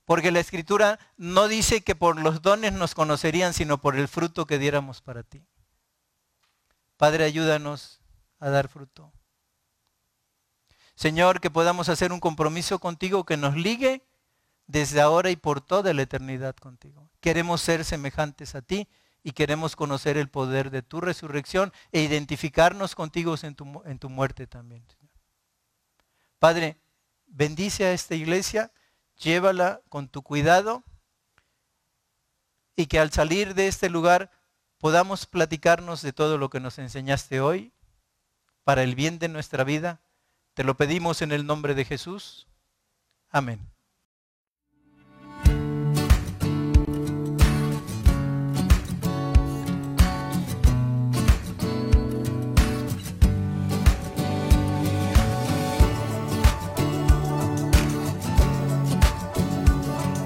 [0.03, 4.45] Porque la Escritura no dice que por los dones nos conocerían, sino por el fruto
[4.45, 5.47] que diéramos para ti.
[6.97, 8.01] Padre, ayúdanos
[8.39, 9.11] a dar fruto.
[10.95, 14.05] Señor, que podamos hacer un compromiso contigo que nos ligue
[14.67, 17.09] desde ahora y por toda la eternidad contigo.
[17.19, 18.87] Queremos ser semejantes a ti
[19.23, 24.09] y queremos conocer el poder de tu resurrección e identificarnos contigo en tu, en tu
[24.09, 24.85] muerte también.
[26.37, 26.77] Padre,
[27.25, 28.71] bendice a esta iglesia,
[29.17, 30.83] llévala con tu cuidado
[32.75, 34.29] y que al salir de este lugar
[34.83, 37.71] podamos platicarnos de todo lo que nos enseñaste hoy
[38.65, 40.01] para el bien de nuestra vida.
[40.55, 42.49] Te lo pedimos en el nombre de Jesús.
[43.29, 43.72] Amén.